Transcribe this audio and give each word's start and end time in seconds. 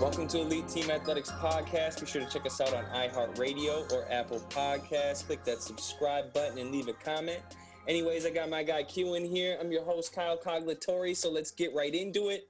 Welcome 0.00 0.26
to 0.28 0.40
Elite 0.40 0.66
Team 0.66 0.90
Athletics 0.90 1.30
Podcast. 1.30 2.00
Be 2.00 2.06
sure 2.06 2.24
to 2.24 2.28
check 2.28 2.46
us 2.46 2.58
out 2.60 2.72
on 2.72 2.84
iHeartRadio 2.86 3.92
or 3.92 4.10
Apple 4.10 4.40
Podcasts. 4.48 5.26
Click 5.26 5.44
that 5.44 5.62
subscribe 5.62 6.32
button 6.32 6.58
and 6.58 6.72
leave 6.72 6.88
a 6.88 6.94
comment. 6.94 7.40
Anyways, 7.86 8.24
I 8.24 8.30
got 8.30 8.48
my 8.48 8.62
guy 8.62 8.82
Q 8.82 9.14
in 9.14 9.26
here. 9.26 9.58
I'm 9.60 9.70
your 9.70 9.84
host, 9.84 10.14
Kyle 10.14 10.38
Coglatori. 10.38 11.14
So 11.14 11.30
let's 11.30 11.50
get 11.50 11.74
right 11.74 11.94
into 11.94 12.30
it. 12.30 12.48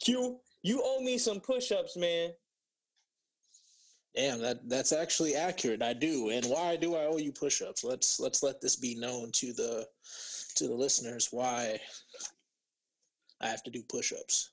Q, 0.00 0.40
you 0.62 0.82
owe 0.84 1.00
me 1.00 1.16
some 1.16 1.38
push 1.38 1.70
ups, 1.70 1.96
man. 1.96 2.32
Damn, 4.16 4.40
that 4.40 4.68
that's 4.68 4.92
actually 4.92 5.36
accurate. 5.36 5.82
I 5.82 5.92
do. 5.92 6.30
And 6.30 6.44
why 6.46 6.76
do 6.76 6.96
I 6.96 7.06
owe 7.06 7.18
you 7.18 7.32
push-ups? 7.32 7.84
Let's 7.84 8.18
let's 8.18 8.42
let 8.42 8.60
this 8.60 8.76
be 8.76 8.96
known 8.96 9.30
to 9.32 9.52
the 9.52 9.86
to 10.56 10.66
the 10.66 10.74
listeners 10.74 11.28
why 11.30 11.78
I 13.40 13.46
have 13.46 13.62
to 13.62 13.70
do 13.70 13.82
push-ups. 13.88 14.50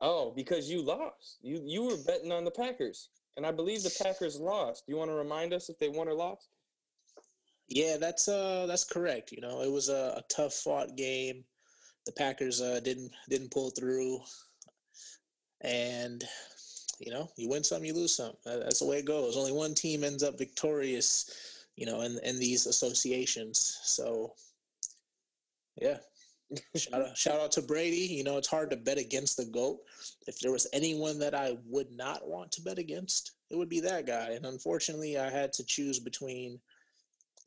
Oh, 0.00 0.32
because 0.34 0.70
you 0.70 0.82
lost. 0.82 1.36
You 1.42 1.60
you 1.64 1.82
were 1.84 1.98
betting 2.06 2.32
on 2.32 2.44
the 2.44 2.50
Packers, 2.50 3.10
and 3.36 3.44
I 3.44 3.52
believe 3.52 3.82
the 3.82 3.94
Packers 4.02 4.40
lost. 4.40 4.86
Do 4.86 4.92
you 4.92 4.98
want 4.98 5.10
to 5.10 5.16
remind 5.16 5.52
us 5.52 5.68
if 5.68 5.78
they 5.78 5.90
won 5.90 6.08
or 6.08 6.14
lost? 6.14 6.48
Yeah, 7.68 7.98
that's 7.98 8.26
uh 8.26 8.64
that's 8.66 8.84
correct. 8.84 9.32
You 9.32 9.42
know, 9.42 9.60
it 9.60 9.70
was 9.70 9.90
a, 9.90 10.14
a 10.16 10.24
tough 10.30 10.54
fought 10.54 10.96
game. 10.96 11.44
The 12.06 12.12
Packers 12.12 12.62
uh, 12.62 12.80
didn't 12.80 13.12
didn't 13.28 13.50
pull 13.50 13.70
through, 13.70 14.20
and 15.60 16.24
you 17.00 17.10
know, 17.10 17.30
you 17.36 17.48
win 17.48 17.64
some, 17.64 17.84
you 17.84 17.94
lose 17.94 18.14
some. 18.14 18.34
That's 18.44 18.80
the 18.80 18.86
way 18.86 18.98
it 18.98 19.06
goes. 19.06 19.36
Only 19.36 19.52
one 19.52 19.74
team 19.74 20.04
ends 20.04 20.22
up 20.22 20.38
victorious, 20.38 21.64
you 21.76 21.86
know, 21.86 22.02
in 22.02 22.18
in 22.22 22.38
these 22.38 22.66
associations. 22.66 23.80
So, 23.82 24.34
yeah. 25.80 25.96
shout 26.76 27.00
out, 27.00 27.16
shout 27.16 27.40
out 27.40 27.52
to 27.52 27.62
Brady. 27.62 28.12
You 28.12 28.24
know, 28.24 28.36
it's 28.36 28.48
hard 28.48 28.70
to 28.70 28.76
bet 28.76 28.98
against 28.98 29.36
the 29.36 29.46
goat. 29.46 29.78
If 30.26 30.40
there 30.40 30.52
was 30.52 30.66
anyone 30.72 31.18
that 31.20 31.34
I 31.34 31.56
would 31.66 31.90
not 31.90 32.28
want 32.28 32.52
to 32.52 32.62
bet 32.62 32.78
against, 32.78 33.32
it 33.50 33.56
would 33.56 33.68
be 33.68 33.80
that 33.80 34.06
guy. 34.06 34.32
And 34.32 34.44
unfortunately, 34.44 35.16
I 35.16 35.30
had 35.30 35.52
to 35.54 35.64
choose 35.64 35.98
between 36.00 36.60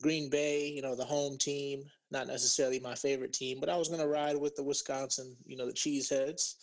Green 0.02 0.28
Bay, 0.30 0.66
you 0.68 0.82
know, 0.82 0.96
the 0.96 1.04
home 1.04 1.38
team, 1.38 1.84
not 2.10 2.26
necessarily 2.26 2.80
my 2.80 2.94
favorite 2.94 3.32
team, 3.32 3.60
but 3.60 3.68
I 3.68 3.76
was 3.76 3.88
going 3.88 4.00
to 4.00 4.08
ride 4.08 4.36
with 4.36 4.56
the 4.56 4.64
Wisconsin, 4.64 5.36
you 5.46 5.56
know, 5.56 5.66
the 5.66 5.72
Cheeseheads. 5.72 6.54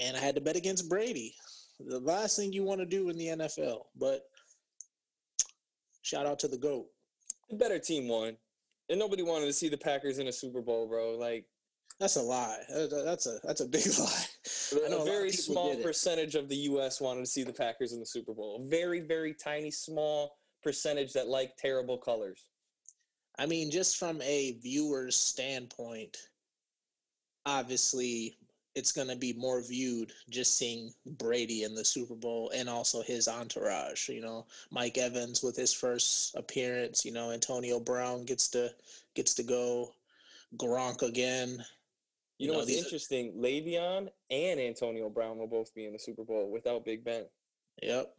And 0.00 0.16
I 0.16 0.20
had 0.20 0.36
to 0.36 0.40
bet 0.40 0.56
against 0.56 0.88
Brady. 0.88 1.34
The 1.86 2.00
last 2.00 2.36
thing 2.36 2.52
you 2.52 2.64
want 2.64 2.80
to 2.80 2.86
do 2.86 3.08
in 3.08 3.16
the 3.16 3.28
NFL. 3.28 3.82
But 3.98 4.22
shout 6.02 6.26
out 6.26 6.38
to 6.40 6.48
the 6.48 6.58
GOAT. 6.58 6.86
The 7.48 7.56
better 7.56 7.78
team 7.78 8.08
won. 8.08 8.36
And 8.88 8.98
nobody 8.98 9.22
wanted 9.22 9.46
to 9.46 9.52
see 9.52 9.68
the 9.68 9.78
Packers 9.78 10.18
in 10.18 10.28
a 10.28 10.32
Super 10.32 10.60
Bowl, 10.60 10.88
bro. 10.88 11.16
Like 11.16 11.46
that's 12.00 12.16
a 12.16 12.22
lie. 12.22 12.58
That's 12.68 13.26
a 13.26 13.38
that's 13.44 13.60
a 13.60 13.66
big 13.66 13.86
lie. 13.98 14.24
A 14.88 15.04
very 15.04 15.30
small 15.30 15.76
percentage 15.76 16.34
of 16.34 16.48
the 16.48 16.56
U.S. 16.56 17.00
wanted 17.00 17.20
to 17.20 17.26
see 17.26 17.44
the 17.44 17.52
Packers 17.52 17.92
in 17.92 18.00
the 18.00 18.06
Super 18.06 18.32
Bowl. 18.32 18.60
A 18.64 18.68
very 18.68 19.00
very 19.00 19.34
tiny 19.34 19.70
small 19.70 20.36
percentage 20.62 21.12
that 21.12 21.28
like 21.28 21.56
terrible 21.56 21.98
colors. 21.98 22.46
I 23.38 23.46
mean, 23.46 23.70
just 23.70 23.96
from 23.96 24.20
a 24.22 24.58
viewer's 24.62 25.16
standpoint, 25.16 26.16
obviously 27.46 28.36
it's 28.74 28.92
going 28.92 29.08
to 29.08 29.16
be 29.16 29.32
more 29.32 29.62
viewed 29.62 30.12
just 30.28 30.56
seeing 30.56 30.92
Brady 31.18 31.64
in 31.64 31.74
the 31.74 31.84
Super 31.84 32.14
Bowl 32.14 32.52
and 32.54 32.68
also 32.68 33.02
his 33.02 33.28
entourage. 33.28 34.08
You 34.08 34.20
know, 34.20 34.46
Mike 34.70 34.98
Evans 34.98 35.42
with 35.42 35.56
his 35.56 35.72
first 35.72 36.34
appearance. 36.36 37.04
You 37.04 37.12
know, 37.12 37.32
Antonio 37.32 37.80
Brown 37.80 38.24
gets 38.24 38.48
to 38.48 38.70
gets 39.14 39.34
to 39.34 39.42
go. 39.42 39.92
Gronk 40.56 41.02
again. 41.02 41.64
You, 42.38 42.48
know, 42.48 42.54
know 42.54 42.58
what's 42.60 42.72
interesting? 42.72 43.28
Are... 43.28 43.42
Le'Veon 43.42 44.08
and 44.30 44.60
Antonio 44.60 45.08
Brown 45.08 45.38
will 45.38 45.46
both 45.46 45.74
be 45.74 45.86
in 45.86 45.92
the 45.92 45.98
Super 45.98 46.24
Bowl 46.24 46.50
without 46.50 46.84
Big 46.84 47.04
Ben. 47.04 47.24
Yep. 47.82 48.14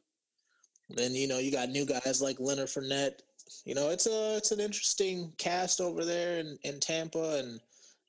Then 0.90 1.16
you 1.16 1.28
know 1.28 1.40
you 1.40 1.52
got 1.52 1.70
new 1.70 1.86
guys 1.86 2.22
like 2.22 2.40
Leonard 2.40 2.68
Fournette. 2.68 3.22
You 3.66 3.76
know 3.76 3.90
it's 3.90 4.08
a 4.08 4.38
it's 4.38 4.52
an 4.52 4.60
interesting 4.60 5.32
cast 5.38 5.82
over 5.82 6.06
there 6.06 6.40
in, 6.40 6.58
in 6.64 6.80
Tampa, 6.80 7.40
and 7.40 7.60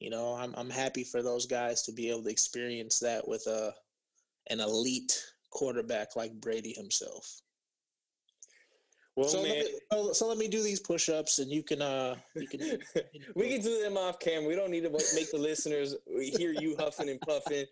you 0.03 0.11
know, 0.11 0.35
I'm 0.35 0.53
I'm 0.57 0.71
happy 0.71 1.05
for 1.05 1.23
those 1.23 1.47
guys 1.47 1.83
to 1.83 1.93
be 1.93 2.11
able 2.11 2.25
to 2.25 2.31
experience 2.31 2.99
that 2.99 3.27
with 3.27 3.47
a 3.47 3.73
an 4.51 4.59
elite 4.59 5.23
quarterback 5.51 6.17
like 6.17 6.33
Brady 6.41 6.73
himself. 6.73 7.41
Well, 9.15 9.29
so, 9.29 9.43
man, 9.43 9.65
let 9.91 10.05
me, 10.05 10.15
so, 10.15 10.27
let 10.27 10.39
me 10.39 10.49
do 10.49 10.63
these 10.63 10.81
push-ups, 10.81 11.39
and 11.39 11.51
you 11.51 11.63
can 11.63 11.83
uh, 11.83 12.17
you 12.35 12.49
can. 12.49 12.79
we 13.37 13.51
can 13.51 13.61
do 13.61 13.81
them 13.81 13.97
off 13.97 14.19
camera. 14.19 14.49
We 14.49 14.57
don't 14.57 14.71
need 14.71 14.85
to 14.85 14.91
make 14.91 15.31
the 15.31 15.39
listeners 15.39 15.95
hear 16.19 16.53
you 16.53 16.75
huffing 16.79 17.09
and 17.09 17.21
puffing. 17.21 17.67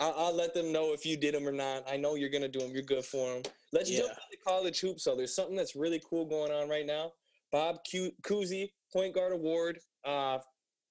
I'll, 0.00 0.14
I'll, 0.16 0.34
let 0.34 0.54
them 0.54 0.72
know 0.72 0.92
if 0.92 1.04
you 1.04 1.16
did 1.16 1.34
them 1.34 1.46
or 1.46 1.52
not. 1.52 1.84
I 1.90 1.96
know 1.96 2.14
you're 2.14 2.30
gonna 2.30 2.48
do 2.48 2.60
them. 2.60 2.70
You're 2.70 2.82
good 2.82 3.04
for 3.04 3.34
them. 3.34 3.42
Let's 3.72 3.90
yeah. 3.90 3.98
jump 3.98 4.10
into 4.10 4.42
college 4.42 4.80
hoops. 4.80 5.04
So 5.04 5.16
there's 5.16 5.34
something 5.34 5.56
that's 5.56 5.76
really 5.76 6.00
cool 6.08 6.24
going 6.24 6.52
on 6.52 6.68
right 6.68 6.86
now. 6.86 7.12
Bob 7.52 7.78
Cousy, 8.22 8.70
point 8.92 9.14
guard 9.14 9.32
award 9.32 9.80
uh, 10.04 10.38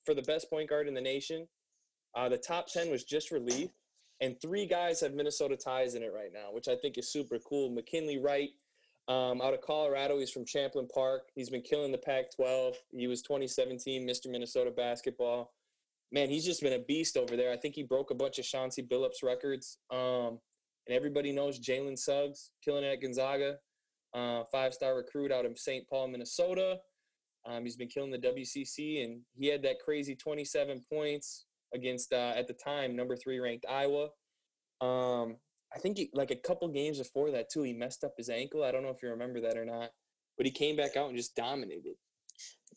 for 0.06 0.14
the 0.14 0.22
best 0.24 0.50
point 0.50 0.70
guard 0.70 0.88
in 0.88 0.94
the 0.94 1.02
nation. 1.02 1.48
Uh, 2.16 2.30
the 2.30 2.38
top 2.38 2.68
10 2.68 2.92
was 2.92 3.04
just 3.04 3.32
released, 3.32 3.72
and 4.22 4.40
three 4.42 4.66
guys 4.66 5.02
have 5.02 5.14
Minnesota 5.14 5.58
ties 5.58 5.96
in 5.96 6.04
it 6.04 6.14
right 6.14 6.32
now, 6.34 6.52
which 6.52 6.68
I 6.68 6.76
think 6.76 6.98
is 6.98 7.12
super 7.12 7.40
cool. 7.40 7.72
McKinley 7.72 8.20
Wright 8.20 8.50
um, 9.08 9.42
out 9.42 9.54
of 9.54 9.62
Colorado. 9.62 10.20
He's 10.20 10.32
from 10.32 10.46
Champlin 10.46 10.88
Park. 10.94 11.24
He's 11.36 11.50
been 11.50 11.62
killing 11.62 11.92
the 11.92 11.98
Pac 11.98 12.36
12. 12.36 12.76
He 12.92 13.08
was 13.08 13.22
2017 13.22 14.08
Mr. 14.08 14.30
Minnesota 14.30 14.72
basketball. 14.72 15.52
Man, 16.12 16.30
he's 16.30 16.46
just 16.46 16.62
been 16.62 16.74
a 16.74 16.80
beast 16.80 17.18
over 17.18 17.36
there. 17.36 17.52
I 17.52 17.58
think 17.58 17.76
he 17.76 17.84
broke 17.84 18.12
a 18.12 18.16
bunch 18.16 18.38
of 18.38 18.46
Chauncey 18.46 18.84
Billups 18.84 19.24
records. 19.24 19.80
Um, 19.92 20.40
and 20.88 20.96
everybody 20.96 21.32
knows 21.32 21.60
Jalen 21.60 21.98
Suggs, 21.98 22.52
killing 22.64 22.84
it 22.84 22.94
at 22.94 23.02
Gonzaga, 23.02 23.58
uh, 24.14 24.44
five 24.52 24.74
star 24.74 24.96
recruit 24.96 25.32
out 25.32 25.46
of 25.46 25.58
St. 25.58 25.88
Paul, 25.90 26.10
Minnesota. 26.10 26.78
Um, 27.46 27.64
he's 27.64 27.76
been 27.76 27.88
killing 27.88 28.12
the 28.12 28.18
WCC, 28.18 29.04
and 29.04 29.22
he 29.38 29.48
had 29.48 29.64
that 29.64 29.80
crazy 29.84 30.16
27 30.16 30.82
points 30.90 31.46
against 31.74 32.14
uh, 32.14 32.34
at 32.36 32.48
the 32.48 32.54
time 32.54 32.96
number 32.96 33.16
three 33.16 33.40
ranked 33.40 33.66
Iowa. 33.70 34.10
Um, 34.82 35.38
I 35.74 35.80
think 35.80 35.98
he, 35.98 36.10
like 36.14 36.32
a 36.32 36.36
couple 36.36 36.68
games 36.68 37.00
before 37.00 37.32
that 37.32 37.50
too, 37.50 37.64
he 37.64 37.74
messed 37.74 38.04
up 38.04 38.14
his 38.18 38.30
ankle. 38.30 38.64
I 38.64 38.72
don't 38.72 38.84
know 38.84 38.90
if 38.90 39.02
you 39.02 39.10
remember 39.10 39.42
that 39.42 39.58
or 39.58 39.66
not, 39.66 39.90
but 40.38 40.46
he 40.46 40.52
came 40.52 40.76
back 40.76 40.96
out 40.96 41.08
and 41.08 41.18
just 41.18 41.36
dominated. 41.36 41.96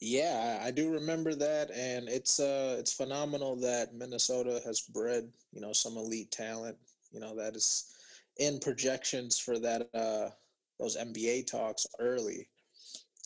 Yeah, 0.01 0.61
I 0.63 0.71
do 0.71 0.93
remember 0.93 1.35
that, 1.35 1.71
and 1.71 2.09
it's 2.09 2.39
uh 2.39 2.77
it's 2.79 2.93
phenomenal 2.93 3.57
that 3.57 3.95
Minnesota 3.95 4.61
has 4.67 4.83
bred 4.83 5.29
you 5.53 5.61
know 5.61 5.73
some 5.73 5.97
elite 5.97 6.31
talent. 6.31 6.77
You 7.13 7.21
know 7.21 7.35
that 7.37 7.57
is 7.57 7.93
in 8.39 8.59
projections 8.59 9.39
for 9.39 9.59
that 9.59 9.89
uh 9.95 10.31
those 10.79 10.99
NBA 10.99 11.47
talks 11.47 11.87
early 11.99 12.49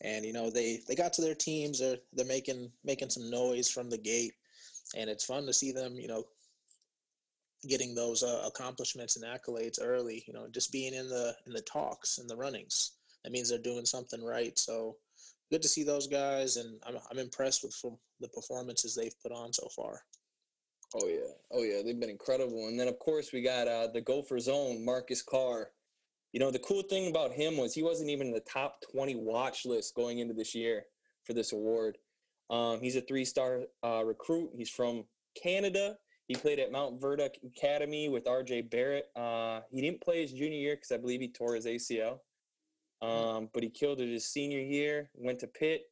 and 0.02 0.24
you 0.24 0.32
know 0.32 0.50
they 0.50 0.80
they 0.88 0.94
got 0.94 1.12
to 1.14 1.22
their 1.22 1.34
teams 1.34 1.80
they're 1.80 1.98
they're 2.12 2.26
making 2.26 2.70
making 2.84 3.10
some 3.10 3.30
noise 3.30 3.68
from 3.68 3.90
the 3.90 3.98
gate. 3.98 4.32
And 4.96 5.08
it's 5.08 5.24
fun 5.24 5.46
to 5.46 5.52
see 5.52 5.72
them 5.72 5.94
you 5.96 6.08
know 6.08 6.24
getting 7.68 7.94
those 7.94 8.22
uh, 8.22 8.42
accomplishments 8.46 9.16
and 9.16 9.24
accolades 9.24 9.78
early 9.80 10.24
you 10.26 10.32
know 10.32 10.48
just 10.50 10.72
being 10.72 10.94
in 10.94 11.08
the 11.08 11.34
in 11.46 11.52
the 11.52 11.62
talks 11.62 12.18
and 12.18 12.28
the 12.28 12.36
runnings. 12.36 12.92
That 13.24 13.32
means 13.32 13.50
they're 13.50 13.58
doing 13.58 13.84
something 13.84 14.24
right. 14.24 14.58
So 14.58 14.96
good 15.50 15.62
to 15.62 15.68
see 15.68 15.82
those 15.82 16.06
guys 16.06 16.56
and 16.56 16.80
i'm, 16.86 16.94
I'm 17.10 17.18
impressed 17.18 17.64
with 17.64 17.76
the 18.20 18.28
performances 18.28 18.94
they've 18.94 19.20
put 19.22 19.32
on 19.32 19.52
so 19.52 19.68
far. 19.74 20.02
Oh 20.94 21.06
yeah. 21.06 21.32
Oh 21.52 21.62
yeah. 21.62 21.82
They've 21.84 21.98
been 21.98 22.10
incredible. 22.10 22.68
And 22.68 22.78
then 22.78 22.88
of 22.88 22.98
course 22.98 23.32
we 23.32 23.42
got 23.42 23.68
uh, 23.68 23.88
the 23.92 24.00
Gophers 24.00 24.48
own 24.48 24.84
marcus 24.84 25.22
carr 25.22 25.70
you 26.32 26.40
know, 26.40 26.50
the 26.50 26.58
cool 26.60 26.82
thing 26.82 27.08
about 27.08 27.32
him 27.32 27.56
was 27.56 27.74
he 27.74 27.82
wasn't 27.82 28.10
even 28.10 28.28
in 28.28 28.32
the 28.32 28.40
top 28.40 28.80
20 28.92 29.16
watch 29.16 29.66
list 29.66 29.94
going 29.94 30.20
into 30.20 30.34
this 30.34 30.54
year 30.54 30.84
for 31.24 31.32
this 31.32 31.52
award. 31.52 31.98
Um, 32.50 32.80
he's 32.80 32.96
a 32.96 33.00
three 33.00 33.24
star 33.24 33.62
uh, 33.84 34.02
recruit. 34.04 34.50
He's 34.56 34.70
from 34.70 35.04
Canada. 35.40 35.96
He 36.26 36.34
played 36.36 36.60
at 36.60 36.72
Montverde 36.72 37.28
Academy 37.44 38.08
with 38.08 38.24
RJ 38.24 38.70
Barrett. 38.70 39.06
Uh, 39.16 39.60
he 39.70 39.80
didn't 39.80 40.00
play 40.00 40.22
his 40.22 40.32
junior 40.32 40.58
year 40.58 40.76
because 40.76 40.92
I 40.92 40.96
believe 40.96 41.20
he 41.20 41.28
tore 41.28 41.56
his 41.56 41.66
ACL. 41.66 42.20
Um, 43.02 43.48
but 43.52 43.62
he 43.62 43.70
killed 43.70 44.00
it 44.00 44.08
his 44.08 44.26
senior 44.26 44.60
year, 44.60 45.10
went 45.14 45.40
to 45.40 45.46
Pitt 45.46 45.82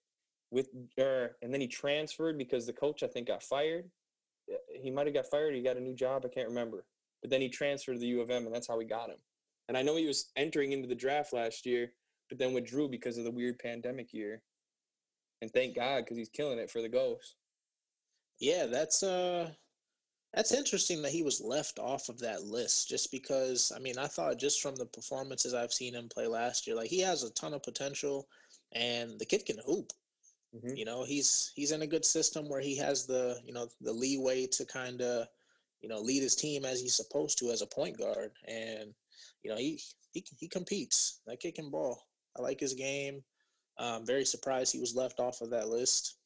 with, 0.51 0.69
er, 1.01 1.37
and 1.43 1.53
then 1.53 1.61
he 1.61 1.67
transferred 1.67 2.39
because 2.39 2.67
the 2.67 2.73
coach, 2.73 3.03
I 3.03 3.07
think, 3.07 3.29
got 3.29 3.43
fired. 3.43 3.91
He 4.81 4.91
might 4.91 5.07
have 5.07 5.15
got 5.15 5.27
fired. 5.27 5.55
He 5.55 5.63
got 5.63 5.77
a 5.77 5.81
new 5.81 5.95
job. 5.95 6.23
I 6.25 6.29
can't 6.29 6.49
remember. 6.49 6.85
But 7.21 7.31
then 7.31 7.41
he 7.41 7.49
transferred 7.49 7.95
to 7.95 7.99
the 7.99 8.07
U 8.07 8.21
of 8.21 8.31
M, 8.31 8.47
and 8.47 8.55
that's 8.55 8.69
how 8.69 8.79
we 8.79 8.85
got 8.85 9.11
him. 9.11 9.19
And 9.69 9.77
I 9.77 9.83
know 9.83 9.97
he 9.97 10.07
was 10.07 10.31
entering 10.37 10.73
into 10.73 10.89
the 10.89 10.95
draft 10.95 11.33
last 11.33 11.67
year, 11.67 11.93
but 12.29 12.39
then 12.39 12.55
withdrew 12.55 12.89
because 12.89 13.19
of 13.19 13.25
the 13.25 13.31
weird 13.31 13.59
pandemic 13.59 14.13
year. 14.13 14.43
And 15.43 15.51
thank 15.53 15.77
God 15.77 16.05
because 16.05 16.17
he's 16.17 16.31
killing 16.31 16.59
it 16.59 16.71
for 16.71 16.83
the 16.83 16.89
Gophers. 16.89 17.37
Yeah, 18.41 18.67
that's 18.67 19.03
uh, 19.03 19.51
That's 20.35 20.53
interesting 20.53 21.03
that 21.03 21.13
he 21.13 21.23
was 21.23 21.41
left 21.41 21.79
off 21.79 22.09
of 22.09 22.19
that 22.21 22.45
list 22.45 22.89
just 22.89 23.11
because 23.11 23.73
I 23.75 23.79
mean 23.79 23.99
I 23.99 24.07
thought 24.07 24.39
just 24.39 24.61
from 24.61 24.77
the 24.77 24.87
performances 24.87 25.55
I've 25.55 25.73
seen 25.73 25.95
him 25.95 26.09
play 26.09 26.27
last 26.27 26.67
year 26.67 26.77
like 26.77 26.91
he 26.91 27.01
has 27.01 27.23
a 27.23 27.33
ton 27.33 27.55
of 27.55 27.63
potential 27.63 28.29
and 28.73 29.19
the 29.19 29.25
kid 29.25 29.47
can 29.47 29.59
hoop. 29.65 29.93
Mm-hmm. 30.55 30.77
You 30.77 30.85
know, 30.85 31.05
he's 31.05 31.53
he's 31.55 31.73
in 31.73 31.83
a 31.83 31.87
good 31.87 32.05
system 32.05 32.49
where 32.49 32.61
he 32.61 32.77
has 32.77 33.07
the, 33.07 33.39
you 33.45 33.53
know, 33.53 33.69
the 33.81 33.93
leeway 33.93 34.47
to 34.53 34.65
kind 34.67 35.01
of, 35.03 35.27
you 35.81 35.89
know, 35.89 35.99
lead 35.99 36.23
his 36.23 36.37
team 36.37 36.65
as 36.65 36.81
he's 36.81 36.97
supposed 36.97 37.39
to 37.39 37.51
as 37.51 37.63
a 37.63 37.67
point 37.67 37.99
guard 37.99 38.31
and 38.47 38.95
you 39.49 39.55
know, 39.55 39.61
he 39.61 39.81
he 40.13 40.25
he 40.39 40.49
competes. 40.49 41.21
That 41.27 41.41
kid 41.41 41.55
can 41.55 41.71
ball. 41.71 42.07
I 42.37 42.43
like 42.43 42.61
his 42.61 42.75
game. 42.75 43.23
I'm 43.79 44.05
very 44.05 44.25
surprised 44.25 44.73
he 44.73 44.81
was 44.81 44.95
left 44.95 45.21
off 45.21 45.41
of 45.41 45.51
that 45.51 45.69
list. 45.69 46.17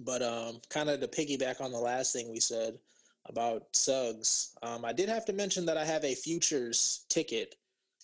But 0.00 0.22
um, 0.22 0.60
kind 0.68 0.90
of 0.90 1.00
to 1.00 1.08
piggyback 1.08 1.60
on 1.60 1.72
the 1.72 1.78
last 1.78 2.12
thing 2.12 2.30
we 2.30 2.40
said, 2.40 2.78
about 3.26 3.62
Suggs. 3.72 4.54
Um, 4.62 4.84
I 4.84 4.92
did 4.92 5.08
have 5.08 5.24
to 5.26 5.32
mention 5.32 5.64
that 5.66 5.78
I 5.78 5.84
have 5.84 6.04
a 6.04 6.14
futures 6.14 7.06
ticket 7.08 7.54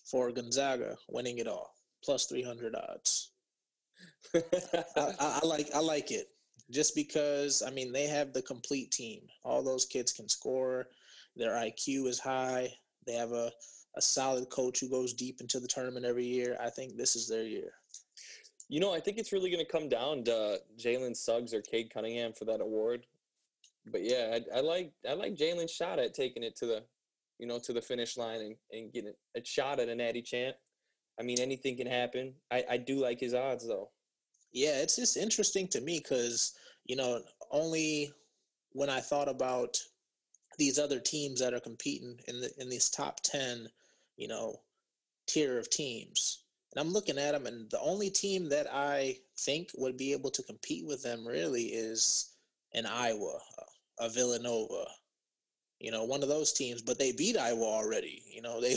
for 0.05 0.31
Gonzaga 0.31 0.97
winning 1.09 1.39
it 1.39 1.49
all, 1.49 1.75
plus 2.03 2.25
three 2.27 2.43
hundred 2.43 2.75
odds. 2.75 3.33
I, 4.35 4.43
I, 4.97 5.41
I, 5.43 5.47
like 5.47 5.69
I 5.75 5.81
like 5.81 6.11
it 6.13 6.29
just 6.71 6.95
because 6.95 7.63
I 7.67 7.71
mean 7.71 7.93
they 7.93 8.07
have 8.07 8.33
the 8.33 8.43
complete 8.43 8.91
team. 8.91 9.21
All 9.45 9.63
those 9.63 9.85
kids 9.85 10.13
can 10.13 10.31
score. 10.31 10.89
Their 11.37 11.53
IQ 11.53 12.07
is 12.07 12.19
high. 12.19 12.73
They 13.07 13.15
have 13.15 13.33
a 13.33 13.51
a 13.97 14.03
solid 14.03 14.49
coach 14.51 14.81
who 14.81 14.89
goes 14.89 15.13
deep 15.13 15.41
into 15.41 15.61
the 15.61 15.69
tournament 15.69 16.07
every 16.07 16.25
year. 16.25 16.57
I 16.61 16.71
think 16.71 16.97
this 16.97 17.17
is 17.17 17.29
their 17.29 17.45
year. 17.45 17.73
You 18.69 18.79
know, 18.79 18.95
I 18.95 19.01
think 19.01 19.19
it's 19.19 19.33
really 19.33 19.51
going 19.51 19.65
to 19.65 19.71
come 19.71 19.89
down 19.89 20.25
to 20.25 20.61
Jalen 20.79 21.17
Suggs 21.17 21.53
or 21.53 21.61
Cade 21.61 21.93
Cunningham 21.93 22.33
for 22.33 22.45
that 22.45 22.61
award 22.61 23.05
but 23.87 24.03
yeah, 24.05 24.39
I, 24.55 24.59
I 24.59 24.61
like 24.61 24.93
I 25.09 25.15
like 25.15 25.37
Jalen's 25.37 25.71
shot 25.71 25.99
at 25.99 26.15
taking 26.15 26.43
it 26.43 26.57
to 26.57 26.67
the, 26.67 26.83
you 27.39 27.47
know, 27.47 27.59
to 27.61 27.73
the 27.73 27.81
finish 27.81 28.17
line 28.17 28.41
and, 28.41 28.57
and 28.73 28.93
getting 28.93 29.13
a 29.37 29.45
shot 29.45 29.81
at 29.81 29.89
a 29.89 29.95
natty 29.95 30.23
champ. 30.23 30.57
I 31.19 31.23
mean, 31.23 31.41
anything 31.41 31.77
can 31.77 31.87
happen. 31.87 32.35
I, 32.51 32.65
I 32.71 32.77
do 32.77 32.97
like 32.97 33.21
his 33.21 33.35
odds 33.35 33.67
though. 33.67 33.91
Yeah, 34.53 34.81
it's 34.81 34.97
just 34.97 35.17
interesting 35.17 35.69
to 35.69 35.81
me 35.81 35.99
because 35.99 36.53
you 36.85 36.97
know 36.97 37.21
only 37.51 38.13
when 38.73 38.91
I 38.91 39.01
thought 39.01 39.29
about 39.29 39.79
these 40.59 40.79
other 40.79 41.01
teams 41.01 41.41
that 41.41 41.55
are 41.55 41.61
competing 41.61 42.19
in 42.29 42.41
the 42.41 42.51
in 42.59 42.69
these 42.69 42.91
top 42.91 43.21
ten, 43.23 43.69
you 44.21 44.29
know, 44.29 44.61
tier 45.27 45.59
of 45.59 45.71
teams, 45.71 46.45
and 46.73 46.81
I'm 46.81 46.93
looking 46.93 47.19
at 47.19 47.33
them, 47.33 47.47
and 47.47 47.71
the 47.71 47.81
only 47.81 48.11
team 48.11 48.49
that 48.51 48.67
I 48.73 49.17
think 49.39 49.71
would 49.75 49.97
be 49.97 50.13
able 50.13 50.31
to 50.31 50.43
compete 50.43 50.87
with 50.87 51.03
them 51.03 51.27
really 51.27 51.65
is 51.65 52.35
in 52.73 52.87
Iowa, 52.87 53.39
uh, 53.59 54.05
a 54.05 54.09
Villanova, 54.09 54.85
you 55.81 55.91
know, 55.91 56.05
one 56.05 56.23
of 56.23 56.29
those 56.29 56.53
teams. 56.53 56.83
But 56.83 56.99
they 56.99 57.13
beat 57.13 57.37
Iowa 57.37 57.65
already. 57.65 58.23
You 58.31 58.43
know, 58.43 58.61
they 58.61 58.77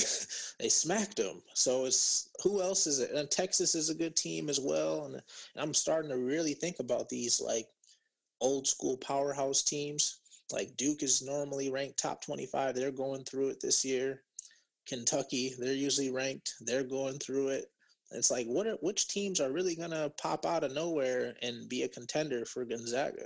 they 0.60 0.70
smacked 0.70 1.18
them. 1.18 1.42
So 1.54 1.86
it's 1.86 2.30
who 2.42 2.62
else 2.62 2.88
is 2.88 3.00
it? 3.00 3.12
And 3.12 3.30
Texas 3.30 3.76
is 3.76 3.90
a 3.90 3.96
good 3.96 4.16
team 4.16 4.50
as 4.50 4.60
well. 4.60 5.06
And, 5.06 5.16
and 5.16 5.24
I'm 5.58 5.74
starting 5.74 6.10
to 6.10 6.18
really 6.18 6.54
think 6.54 6.80
about 6.80 7.10
these 7.10 7.40
like 7.40 7.68
old 8.42 8.68
school 8.68 8.98
powerhouse 8.98 9.62
teams. 9.62 10.20
Like 10.52 10.76
Duke 10.78 11.04
is 11.04 11.22
normally 11.22 11.72
ranked 11.72 11.98
top 11.98 12.24
25. 12.24 12.76
They're 12.76 12.92
going 12.92 13.24
through 13.24 13.50
it 13.50 13.62
this 13.62 13.86
year. 13.86 14.22
Kentucky, 14.88 15.54
they're 15.58 15.74
usually 15.74 16.12
ranked. 16.12 16.54
They're 16.62 16.84
going 16.84 17.20
through 17.20 17.50
it. 17.50 17.66
It's 18.12 18.32
like, 18.32 18.46
what 18.48 18.68
are, 18.68 18.78
which 18.82 19.08
teams 19.08 19.40
are 19.40 19.52
really 19.52 19.76
gonna 19.76 20.12
pop 20.22 20.46
out 20.46 20.64
of 20.64 20.74
nowhere 20.74 21.36
and 21.42 21.68
be 21.70 21.84
a 21.84 21.90
contender 21.90 22.46
for 22.46 22.66
Gonzaga? 22.66 23.26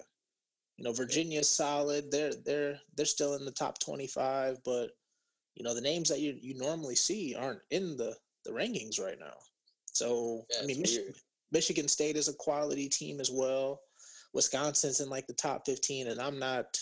You 0.77 0.83
know, 0.83 0.93
Virginia's 0.93 1.49
solid. 1.49 2.11
They're 2.11 2.33
they're 2.45 2.79
they're 2.95 3.05
still 3.05 3.35
in 3.35 3.45
the 3.45 3.51
top 3.51 3.79
25, 3.79 4.57
but 4.63 4.91
you 5.55 5.63
know, 5.63 5.73
the 5.73 5.81
names 5.81 6.09
that 6.09 6.19
you 6.19 6.37
you 6.39 6.55
normally 6.55 6.95
see 6.95 7.35
aren't 7.35 7.61
in 7.71 7.97
the 7.97 8.15
the 8.45 8.51
rankings 8.51 8.99
right 8.99 9.19
now. 9.19 9.33
So, 9.91 10.45
yeah, 10.51 10.59
I 10.61 10.65
mean, 10.65 10.81
Michigan, 10.81 11.13
Michigan 11.51 11.87
State 11.87 12.15
is 12.15 12.27
a 12.27 12.33
quality 12.33 12.87
team 12.87 13.19
as 13.19 13.31
well. 13.31 13.81
Wisconsin's 14.33 14.99
in 14.99 15.09
like 15.09 15.25
the 15.27 15.33
top 15.33 15.65
15 15.65 16.07
and 16.07 16.21
I'm 16.21 16.37
not 16.37 16.77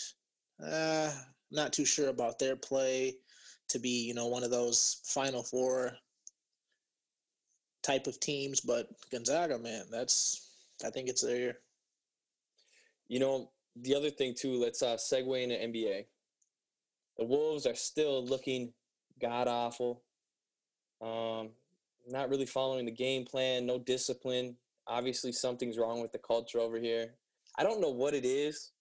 uh 0.62 1.10
not 1.50 1.72
too 1.72 1.84
sure 1.84 2.08
about 2.08 2.38
their 2.38 2.56
play 2.56 3.14
to 3.68 3.78
be, 3.78 4.06
you 4.06 4.14
know, 4.14 4.26
one 4.26 4.44
of 4.44 4.50
those 4.50 5.00
final 5.04 5.42
four 5.42 5.96
type 7.82 8.06
of 8.06 8.18
teams, 8.20 8.60
but 8.60 8.88
Gonzaga, 9.10 9.58
man, 9.58 9.84
that's 9.90 10.50
I 10.84 10.90
think 10.90 11.08
it's 11.08 11.22
their 11.22 11.56
you 13.08 13.20
know, 13.20 13.50
the 13.76 13.94
other 13.94 14.10
thing 14.10 14.34
too, 14.34 14.60
let's 14.60 14.82
uh, 14.82 14.96
segue 14.96 15.42
into 15.42 15.54
NBA. 15.54 16.06
The 17.18 17.24
Wolves 17.24 17.66
are 17.66 17.74
still 17.74 18.24
looking 18.24 18.72
god 19.20 19.48
awful. 19.48 20.02
Um, 21.00 21.50
not 22.08 22.28
really 22.30 22.46
following 22.46 22.84
the 22.84 22.92
game 22.92 23.24
plan, 23.24 23.66
no 23.66 23.78
discipline. 23.78 24.56
Obviously, 24.86 25.32
something's 25.32 25.78
wrong 25.78 26.00
with 26.00 26.12
the 26.12 26.18
culture 26.18 26.58
over 26.58 26.78
here. 26.78 27.14
I 27.58 27.62
don't 27.62 27.80
know 27.80 27.90
what 27.90 28.14
it 28.14 28.24
is. 28.24 28.72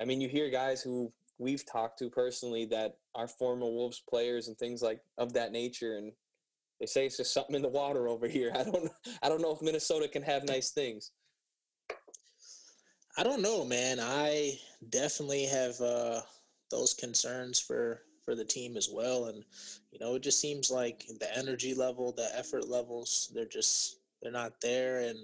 I 0.00 0.04
mean, 0.04 0.20
you 0.20 0.28
hear 0.28 0.50
guys 0.50 0.82
who 0.82 1.12
we've 1.40 1.64
talked 1.64 1.98
to 1.98 2.10
personally 2.10 2.66
that 2.66 2.98
are 3.14 3.26
former 3.26 3.64
Wolves 3.64 4.02
players 4.08 4.46
and 4.46 4.56
things 4.58 4.82
like 4.82 5.00
of 5.18 5.32
that 5.32 5.52
nature, 5.52 5.96
and 5.96 6.12
they 6.78 6.86
say 6.86 7.06
it's 7.06 7.16
just 7.16 7.32
something 7.32 7.56
in 7.56 7.62
the 7.62 7.68
water 7.68 8.08
over 8.08 8.28
here. 8.28 8.52
I 8.54 8.62
don't, 8.62 8.90
I 9.22 9.28
don't 9.28 9.40
know 9.40 9.52
if 9.52 9.62
Minnesota 9.62 10.06
can 10.06 10.22
have 10.22 10.44
nice 10.44 10.70
things. 10.70 11.10
I 13.18 13.24
don't 13.24 13.42
know, 13.42 13.64
man. 13.64 13.98
I 14.00 14.58
definitely 14.90 15.46
have 15.46 15.80
uh, 15.80 16.20
those 16.70 16.94
concerns 16.94 17.58
for 17.58 18.02
for 18.24 18.34
the 18.34 18.44
team 18.44 18.76
as 18.76 18.88
well, 18.92 19.24
and 19.26 19.42
you 19.90 19.98
know, 19.98 20.14
it 20.14 20.22
just 20.22 20.40
seems 20.40 20.70
like 20.70 21.06
the 21.18 21.36
energy 21.36 21.74
level, 21.74 22.12
the 22.12 22.28
effort 22.36 22.68
levels, 22.68 23.32
they're 23.34 23.46
just 23.46 23.96
they're 24.22 24.30
not 24.30 24.60
there, 24.60 25.00
and 25.00 25.18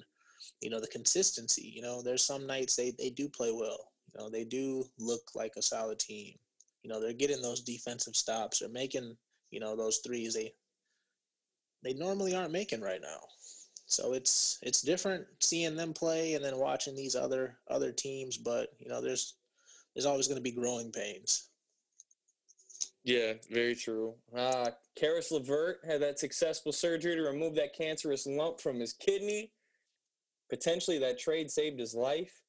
you 0.63 0.71
know, 0.71 0.81
the 0.81 0.89
consistency. 0.89 1.73
You 1.75 1.83
know, 1.83 2.03
there's 2.03 2.23
some 2.23 2.47
nights 2.47 2.75
they 2.75 2.93
they 2.99 3.11
do 3.11 3.29
play 3.29 3.53
well. 3.53 3.93
You 4.17 4.23
know, 4.23 4.31
they 4.31 4.45
do 4.45 4.85
look 4.99 5.33
like 5.35 5.53
a 5.57 5.63
solid 5.63 5.99
team. 5.99 6.35
You 6.83 6.91
know, 6.91 7.01
they're 7.01 7.13
getting 7.13 7.43
those 7.43 7.61
defensive 7.61 8.17
stops. 8.17 8.61
They're 8.61 8.69
making 8.69 9.17
you 9.51 9.61
know 9.61 9.77
those 9.77 9.99
threes 9.99 10.35
they 10.35 10.53
they 11.83 11.93
normally 11.93 12.35
aren't 12.35 12.53
making 12.53 12.81
right 12.81 13.01
now. 13.01 13.21
So 13.87 14.15
it's 14.15 14.59
it's 14.63 14.83
different 14.83 15.27
seeing 15.41 15.77
them 15.77 15.93
play 15.93 16.35
and 16.35 16.45
then 16.45 16.57
watching 16.57 16.97
these 16.97 17.15
other 17.15 17.59
other 17.69 17.93
teams, 17.93 18.37
but 18.37 18.71
you 18.79 18.89
know, 18.89 19.01
there's 19.01 19.35
there's 19.95 20.07
always 20.07 20.29
going 20.29 20.39
to 20.39 20.43
be 20.43 20.53
growing 20.53 20.91
pains. 20.91 21.49
Yeah, 23.05 23.35
very 23.51 23.77
true. 23.77 24.15
Uh, 24.37 24.71
Caris 24.97 25.31
LeVert 25.31 25.81
had 25.87 26.03
that 26.03 26.19
successful 26.19 26.73
surgery 26.73 27.15
to 27.15 27.23
remove 27.23 27.55
that 27.55 27.77
cancerous 27.77 28.27
lump 28.27 28.61
from 28.61 28.81
his 28.81 28.93
kidney. 28.93 29.53
Potentially, 30.51 30.99
that 30.99 31.19
trade 31.19 31.51
saved 31.51 31.79
his 31.79 31.95
life. 31.95 32.43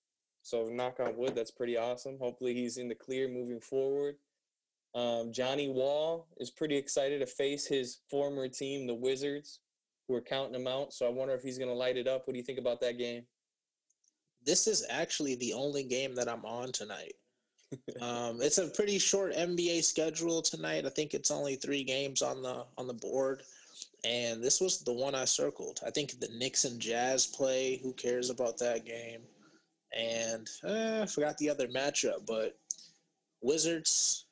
So, 0.48 0.68
knock 0.68 1.02
on 1.02 1.18
wood, 1.18 1.36
that's 1.36 1.52
pretty 1.52 1.76
awesome. 1.76 2.18
Hopefully, 2.20 2.54
he's 2.54 2.78
in 2.78 2.88
the 2.88 2.96
clear 2.96 3.28
moving 3.28 3.60
forward. 3.60 4.16
Um, 4.96 5.34
Johnny 5.34 5.68
Wall 5.68 6.26
is 6.38 6.50
pretty 6.50 6.78
excited 6.78 7.20
to 7.20 7.26
face 7.26 7.68
his 7.68 7.98
former 8.10 8.48
team, 8.48 8.88
the 8.88 8.96
Wizards 8.96 9.60
who 10.08 10.16
are 10.16 10.22
counting 10.22 10.56
him 10.56 10.66
out. 10.66 10.94
So 10.94 11.06
I 11.06 11.10
wonder 11.10 11.34
if 11.34 11.44
he's 11.44 11.58
going 11.58 11.70
to 11.70 11.76
light 11.76 11.98
it 11.98 12.08
up. 12.08 12.26
What 12.26 12.34
do 12.34 12.38
you 12.38 12.46
think 12.46 12.60
about 12.60 12.80
that 12.80 12.98
game? 12.98 13.24
This 14.46 14.68
is 14.68 14.86
actually 14.90 15.36
the 15.36 15.52
only 15.52 15.84
game 15.84 16.16
that 16.16 16.30
I'm 16.30 16.46
on 16.46 16.72
tonight. 16.72 17.16
um, 18.02 18.40
it's 18.42 18.58
a 18.58 18.70
pretty 18.70 19.00
short 19.00 19.34
NBA 19.34 19.84
schedule 19.84 20.42
tonight. 20.42 20.86
I 20.86 20.90
think 20.90 21.14
it's 21.14 21.30
only 21.30 21.58
three 21.58 21.84
games 21.84 22.22
on 22.22 22.42
the 22.42 22.64
on 22.78 22.88
the 22.88 22.94
board, 22.94 23.44
and 24.06 24.42
this 24.42 24.62
was 24.62 24.80
the 24.80 24.94
one 24.94 25.14
I 25.14 25.26
circled. 25.26 25.82
I 25.86 25.92
think 25.92 26.18
the 26.22 26.30
Knicks 26.38 26.64
and 26.64 26.80
Jazz 26.80 27.28
play. 27.28 27.82
Who 27.84 27.92
cares 27.92 28.30
about 28.30 28.58
that 28.60 28.86
game? 28.86 29.20
And 29.96 30.48
uh, 30.64 31.02
I 31.04 31.06
forgot 31.06 31.38
the 31.38 31.50
other 31.50 31.68
matchup, 31.68 32.26
but 32.28 32.58
Wizards 33.42 34.26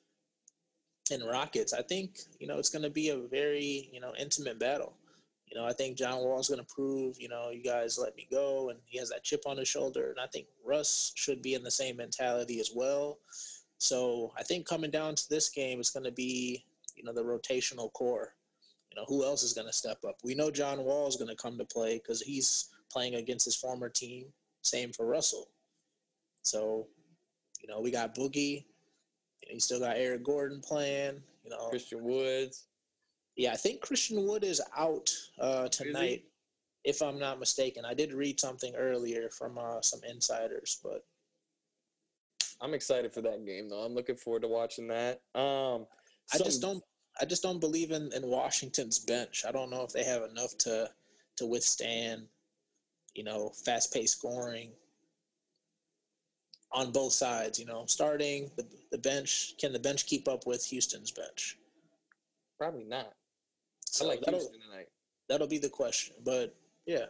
and 1.12 1.24
Rockets. 1.24 1.74
I 1.74 1.82
think 1.82 2.20
you 2.40 2.48
know 2.48 2.58
it's 2.58 2.70
going 2.70 2.84
to 2.84 2.90
be 2.90 3.10
a 3.10 3.18
very 3.18 3.90
you 3.92 4.00
know 4.00 4.14
intimate 4.20 4.60
battle. 4.60 4.94
You 5.48 5.62
know, 5.62 5.68
I 5.68 5.74
think 5.74 5.96
John 5.96 6.20
Wall's 6.20 6.50
going 6.50 6.60
to 6.60 6.74
prove, 6.74 7.16
you 7.20 7.30
know, 7.30 7.50
you 7.52 7.64
guys 7.64 8.00
let 8.00 8.16
me 8.18 8.28
go, 8.30 8.70
and 8.70 8.80
he 8.84 8.98
has 8.98 9.10
that 9.10 9.24
chip 9.24 9.44
on 9.46 9.58
his 9.58 9.68
shoulder. 9.68 10.10
And 10.10 10.20
I 10.20 10.26
think 10.28 10.48
Russ 10.66 11.14
should 11.16 11.42
be 11.42 11.54
in 11.54 11.64
the 11.64 11.72
same 11.72 11.98
mentality 11.98 12.60
as 12.60 12.72
well. 12.76 13.20
So 13.78 14.34
I 14.38 14.44
think 14.44 14.68
coming 14.68 14.92
down 14.92 15.16
to 15.16 15.30
this 15.30 15.50
game, 15.50 15.80
it's 15.80 15.92
going 15.92 16.04
to 16.04 16.12
be, 16.12 16.66
you 16.96 17.04
know, 17.04 17.14
the 17.14 17.24
rotational 17.24 17.94
core. 17.94 18.34
You 18.92 19.00
know, 19.00 19.06
who 19.08 19.24
else 19.24 19.44
is 19.44 19.54
going 19.54 19.68
to 19.68 19.74
step 19.74 20.00
up? 20.06 20.18
We 20.24 20.36
know 20.36 20.50
John 20.50 20.84
Wall 20.84 21.08
is 21.08 21.16
going 21.16 21.30
to 21.30 21.42
come 21.42 21.58
to 21.58 21.66
play 21.66 22.00
because 22.00 22.22
he's 22.22 22.70
playing 22.92 23.16
against 23.16 23.46
his 23.46 23.56
former 23.56 23.88
team. 23.88 24.26
Same 24.66 24.92
for 24.92 25.06
Russell. 25.06 25.50
So, 26.42 26.88
you 27.62 27.68
know, 27.68 27.80
we 27.80 27.92
got 27.92 28.16
Boogie. 28.16 28.66
You, 29.42 29.48
know, 29.48 29.54
you 29.54 29.60
still 29.60 29.80
got 29.80 29.98
Eric 29.98 30.24
Gordon 30.24 30.60
playing. 30.62 31.22
You 31.44 31.52
know, 31.52 31.70
Christian 31.70 32.04
Woods. 32.04 32.66
Yeah, 33.36 33.52
I 33.52 33.58
think 33.58 33.82
Christian 33.82 34.26
Wood 34.26 34.44
is 34.44 34.62
out 34.76 35.12
uh, 35.40 35.68
tonight, 35.68 36.24
if 36.84 37.02
I'm 37.02 37.20
not 37.20 37.40
mistaken. 37.40 37.84
I 37.86 37.94
did 37.94 38.14
read 38.14 38.40
something 38.40 38.74
earlier 38.76 39.30
from 39.30 39.58
uh, 39.58 39.82
some 39.82 40.00
insiders, 40.10 40.80
but 40.84 41.06
I'm 42.62 42.74
excited 42.74 43.14
for 43.14 43.22
that 43.22 43.46
game 43.46 43.70
though. 43.70 43.82
I'm 43.82 43.94
looking 43.94 44.16
forward 44.16 44.44
to 44.44 44.48
watching 44.48 44.88
that. 44.88 45.22
Um, 45.36 45.86
I 46.34 46.38
just 46.38 46.62
don't. 46.62 46.84
I 47.22 47.26
just 47.26 47.44
don't 47.44 47.60
believe 47.60 47.92
in, 47.92 48.12
in 48.14 48.28
Washington's 48.28 49.00
bench. 49.00 49.44
I 49.48 49.52
don't 49.52 49.70
know 49.70 49.84
if 49.84 49.94
they 49.94 50.04
have 50.04 50.24
enough 50.24 50.58
to 50.60 50.90
to 51.38 51.46
withstand, 51.46 52.24
you 53.16 53.24
know, 53.24 53.50
fast 53.50 53.94
paced 53.94 54.18
scoring 54.18 54.70
on 56.72 56.92
both 56.92 57.14
sides. 57.14 57.60
You 57.60 57.66
know, 57.66 57.86
starting 57.88 58.52
the 58.58 58.66
the 58.92 58.98
bench. 58.98 59.54
Can 59.60 59.74
the 59.74 59.80
bench 59.80 60.06
keep 60.06 60.28
up 60.28 60.46
with 60.46 60.66
Houston's 60.66 61.12
bench? 61.12 61.58
Probably 62.58 62.86
not. 62.86 63.14
So 63.86 64.06
I 64.06 64.10
like 64.10 64.26
Houston 64.28 64.60
tonight. 64.60 64.88
That'll 65.30 65.48
be 65.48 65.58
the 65.58 65.70
question. 65.70 66.16
But 66.24 66.56
yeah, 66.86 67.06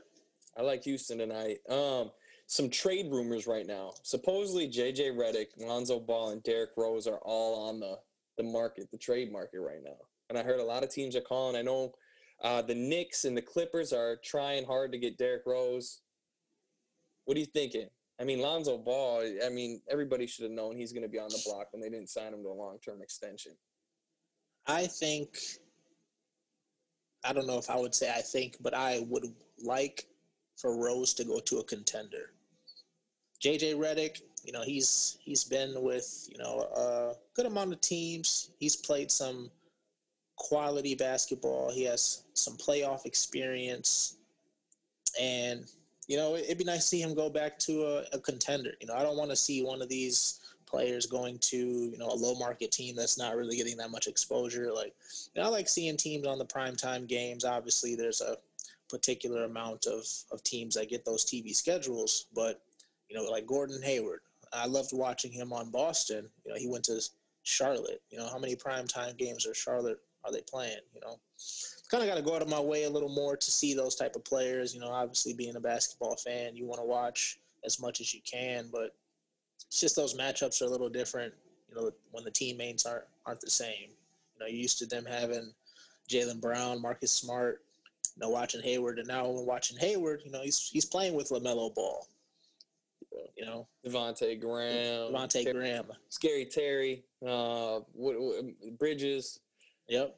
I 0.58 0.62
like 0.62 0.84
Houston 0.84 1.18
tonight. 1.18 1.58
Um, 1.70 2.12
some 2.48 2.70
trade 2.70 3.12
rumors 3.12 3.48
right 3.48 3.66
now. 3.66 3.94
Supposedly, 4.04 4.68
JJ 4.68 5.16
Redick, 5.16 5.48
Lonzo 5.58 6.00
Ball, 6.00 6.30
and 6.30 6.44
Derrick 6.44 6.72
Rose 6.78 7.08
are 7.08 7.20
all 7.24 7.68
on 7.68 7.80
the 7.80 7.98
the 8.38 8.44
market, 8.44 8.90
the 8.92 8.98
trade 8.98 9.32
market 9.32 9.62
right 9.62 9.84
now. 9.84 9.98
And 10.30 10.38
I 10.38 10.44
heard 10.44 10.60
a 10.60 10.64
lot 10.64 10.84
of 10.84 10.90
teams 10.90 11.16
are 11.16 11.22
calling. 11.22 11.56
I 11.56 11.62
know 11.62 11.94
uh, 12.46 12.62
the 12.62 12.76
Knicks 12.76 13.26
and 13.26 13.36
the 13.36 13.42
Clippers 13.42 13.92
are 13.92 14.18
trying 14.24 14.66
hard 14.66 14.92
to 14.92 15.00
get 15.00 15.18
Derrick 15.18 15.42
Rose. 15.48 16.02
What 17.26 17.36
are 17.36 17.40
you 17.40 17.48
thinking? 17.48 17.88
I 18.22 18.24
mean, 18.24 18.40
Lonzo 18.40 18.78
Ball. 18.78 19.24
I 19.44 19.50
mean, 19.50 19.82
everybody 19.90 20.28
should 20.28 20.44
have 20.44 20.52
known 20.52 20.78
he's 20.78 20.94
going 20.94 21.02
to 21.02 21.10
be 21.10 21.18
on 21.18 21.30
the 21.30 21.42
block 21.44 21.74
when 21.74 21.82
they 21.82 21.90
didn't 21.90 22.12
sign 22.12 22.36
him 22.36 22.44
to 22.44 22.50
a 22.50 22.54
long 22.54 22.78
term 22.86 23.02
extension. 23.02 23.54
I 24.68 24.86
think. 24.86 25.40
I 27.24 27.34
don't 27.34 27.48
know 27.48 27.58
if 27.58 27.72
I 27.72 27.78
would 27.78 27.96
say 27.96 28.14
I 28.16 28.22
think, 28.22 28.58
but 28.62 28.76
I 28.76 29.00
would 29.10 29.26
like 29.64 30.06
for 30.56 30.78
Rose 30.78 31.16
to 31.16 31.24
go 31.24 31.40
to 31.40 31.58
a 31.58 31.64
contender. 31.64 32.34
JJ 33.44 33.74
Redick, 33.78 34.22
you 34.44 34.52
know, 34.52 34.62
he's 34.62 35.18
he's 35.20 35.44
been 35.44 35.82
with, 35.82 36.30
you 36.32 36.38
know, 36.38 36.60
a 36.78 37.14
good 37.36 37.48
amount 37.48 37.74
of 37.74 37.82
teams. 37.82 38.52
He's 38.60 38.76
played 38.76 39.10
some 39.10 39.50
quality 40.36 40.96
basketball. 40.96 41.72
He 41.72 41.84
has 41.86 42.24
some 42.34 42.58
playoff 42.58 43.06
experience. 43.06 44.18
And, 45.20 45.66
you 46.08 46.18
know, 46.18 46.36
it'd 46.36 46.58
be 46.58 46.64
nice 46.64 46.82
to 46.82 46.88
see 46.88 47.02
him 47.02 47.16
go 47.16 47.30
back 47.30 47.58
to 47.60 47.84
a, 47.84 48.04
a 48.14 48.20
contender. 48.20 48.72
You 48.82 48.88
know, 48.88 48.96
I 48.96 49.04
don't 49.04 49.18
want 49.18 49.30
to 49.32 49.36
see 49.36 49.64
one 49.64 49.82
of 49.82 49.90
these 49.90 50.40
players 50.66 51.06
going 51.06 51.38
to, 51.40 51.58
you 51.58 51.98
know, 51.98 52.10
a 52.10 52.16
low 52.16 52.36
market 52.36 52.72
team 52.72 52.96
that's 52.96 53.18
not 53.18 53.36
really 53.36 53.56
getting 53.56 53.78
that 53.78 53.92
much 53.92 54.08
exposure. 54.08 54.72
Like, 54.74 54.94
you 55.34 55.42
know, 55.42 55.48
I 55.48 55.52
like 55.52 55.70
seeing 55.70 55.98
teams 55.98 56.28
on 56.28 56.38
the 56.38 56.46
primetime 56.46 57.08
games. 57.08 57.46
Obviously, 57.46 57.96
there's 57.96 58.22
a 58.22 58.38
particular 58.90 59.46
amount 59.46 59.86
of, 59.86 60.06
of 60.32 60.44
teams 60.44 60.76
that 60.76 60.90
get 60.90 61.06
those 61.06 61.26
TV 61.26 61.56
schedules. 61.56 62.28
But, 62.36 62.62
you 63.10 63.16
know, 63.16 63.24
like 63.24 63.48
Gordon 63.48 63.82
Hayward, 63.82 64.22
I 64.52 64.68
loved 64.68 64.92
watching 64.94 65.32
him 65.32 65.54
on 65.54 65.72
Boston. 65.72 66.30
You 66.46 66.52
know, 66.52 66.58
he 66.58 66.68
went 66.68 66.86
to 66.86 67.02
Charlotte. 67.44 68.02
You 68.10 68.18
know, 68.18 68.28
how 68.28 68.40
many 68.40 68.56
primetime 68.56 69.18
games 69.18 69.46
are 69.46 69.54
Charlotte 69.54 70.00
are 70.26 70.32
they 70.32 70.42
playing? 70.42 70.80
You 70.94 71.02
know, 71.02 71.20
kind 71.90 72.04
of 72.04 72.10
got 72.10 72.16
to 72.16 72.22
go 72.22 72.36
out 72.36 72.42
of 72.42 72.50
my 72.50 72.60
way 72.60 72.84
a 72.84 72.90
little 72.90 73.10
more 73.10 73.38
to 73.38 73.52
see 73.52 73.74
those 73.74 73.96
type 73.96 74.16
of 74.16 74.26
players. 74.26 74.74
You 74.74 74.82
know, 74.82 74.90
obviously 74.90 75.34
being 75.34 75.56
a 75.56 75.60
basketball 75.60 76.16
fan, 76.16 76.56
you 76.56 76.66
want 76.66 76.82
to 76.82 76.86
watch 76.86 77.40
as 77.66 77.80
much 77.80 78.02
as 78.02 78.14
you 78.14 78.22
can, 78.30 78.70
but 78.72 78.96
it's 79.68 79.80
just 79.80 79.96
those 79.96 80.16
matchups 80.16 80.62
are 80.62 80.66
a 80.66 80.70
little 80.70 80.90
different. 80.90 81.34
You 81.70 81.76
know, 81.76 81.92
when 82.12 82.24
the 82.24 82.32
teammates 82.32 82.86
aren't 82.86 83.06
aren't 83.26 83.42
the 83.42 83.50
same. 83.50 83.90
You 84.34 84.40
know, 84.40 84.46
you're 84.48 84.62
used 84.62 84.80
to 84.80 84.86
them 84.86 85.06
having 85.06 85.54
Jaylen 86.10 86.42
Brown, 86.42 86.82
Marcus 86.82 87.12
Smart, 87.12 87.64
you 88.16 88.22
know, 88.22 88.30
watching 88.30 88.62
Hayward, 88.62 89.00
and 89.00 89.08
now 89.08 89.28
when 89.28 89.46
watching 89.46 89.78
Hayward, 89.78 90.22
you 90.26 90.32
know, 90.32 90.42
he's 90.42 90.70
he's 90.70 90.86
playing 90.86 91.14
with 91.14 91.30
LaMelo 91.30 91.74
Ball. 91.74 92.08
You 93.38 93.46
know, 93.46 93.68
Devonte 93.86 94.40
Graham, 94.40 95.14
Devonte 95.14 95.52
Graham, 95.54 95.86
Scary 96.10 96.46
Terry, 96.46 97.04
uh, 97.26 97.80
what, 97.94 98.20
what, 98.20 98.78
Bridges. 98.78 99.40
Yep. 99.88 100.16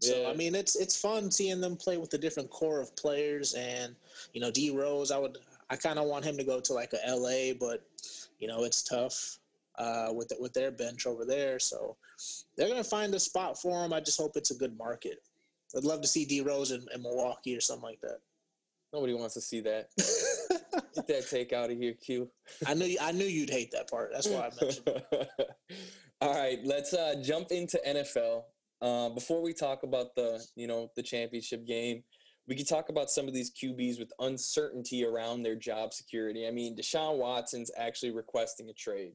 So 0.00 0.22
yeah. 0.22 0.28
I 0.28 0.34
mean, 0.34 0.54
it's 0.54 0.76
it's 0.76 0.98
fun 0.98 1.30
seeing 1.30 1.60
them 1.60 1.76
play 1.76 1.98
with 1.98 2.12
a 2.14 2.18
different 2.18 2.50
core 2.50 2.80
of 2.80 2.94
players, 2.96 3.54
and 3.54 3.94
you 4.32 4.40
know, 4.40 4.50
D 4.50 4.70
Rose. 4.70 5.10
I 5.10 5.18
would, 5.18 5.38
I 5.68 5.76
kind 5.76 5.98
of 5.98 6.06
want 6.06 6.24
him 6.24 6.36
to 6.38 6.44
go 6.44 6.60
to 6.60 6.72
like 6.72 6.92
a 6.92 7.14
LA, 7.14 7.52
but 7.58 7.84
you 8.38 8.48
know, 8.48 8.64
it's 8.64 8.82
tough 8.82 9.38
uh, 9.78 10.08
with 10.14 10.28
the, 10.28 10.36
with 10.40 10.54
their 10.54 10.70
bench 10.70 11.06
over 11.06 11.24
there. 11.26 11.58
So 11.58 11.96
they're 12.56 12.68
gonna 12.68 12.82
find 12.82 13.14
a 13.14 13.20
spot 13.20 13.60
for 13.60 13.84
him. 13.84 13.92
I 13.92 14.00
just 14.00 14.18
hope 14.18 14.36
it's 14.36 14.50
a 14.50 14.56
good 14.56 14.76
market. 14.78 15.22
I'd 15.76 15.84
love 15.84 16.00
to 16.00 16.08
see 16.08 16.24
D 16.24 16.40
Rose 16.40 16.70
in, 16.70 16.86
in 16.94 17.02
Milwaukee 17.02 17.56
or 17.56 17.60
something 17.60 17.84
like 17.84 18.00
that. 18.00 18.20
Nobody 18.92 19.14
wants 19.14 19.34
to 19.34 19.40
see 19.40 19.60
that. 19.60 19.90
Get 20.94 21.06
that 21.06 21.28
take 21.30 21.52
out 21.52 21.70
of 21.70 21.78
here, 21.78 21.92
Q. 21.92 22.28
I 22.66 22.74
knew 22.74 22.96
I 23.00 23.12
knew 23.12 23.24
you'd 23.24 23.50
hate 23.50 23.70
that 23.72 23.90
part. 23.90 24.10
That's 24.12 24.26
why 24.26 24.48
I 24.48 24.64
mentioned. 24.64 25.02
It. 25.12 25.50
All 26.22 26.34
right, 26.34 26.58
let's 26.64 26.92
uh, 26.92 27.14
jump 27.22 27.50
into 27.50 27.80
NFL. 27.86 28.42
Uh, 28.82 29.10
before 29.10 29.42
we 29.42 29.52
talk 29.52 29.82
about 29.82 30.14
the 30.14 30.44
you 30.56 30.66
know 30.66 30.90
the 30.96 31.02
championship 31.02 31.66
game, 31.66 32.02
we 32.48 32.56
could 32.56 32.68
talk 32.68 32.88
about 32.88 33.10
some 33.10 33.28
of 33.28 33.34
these 33.34 33.52
QBs 33.52 33.98
with 33.98 34.12
uncertainty 34.18 35.04
around 35.04 35.42
their 35.42 35.56
job 35.56 35.92
security. 35.92 36.46
I 36.46 36.50
mean, 36.50 36.76
Deshaun 36.76 37.18
Watson's 37.18 37.70
actually 37.76 38.12
requesting 38.12 38.68
a 38.70 38.74
trade. 38.74 39.12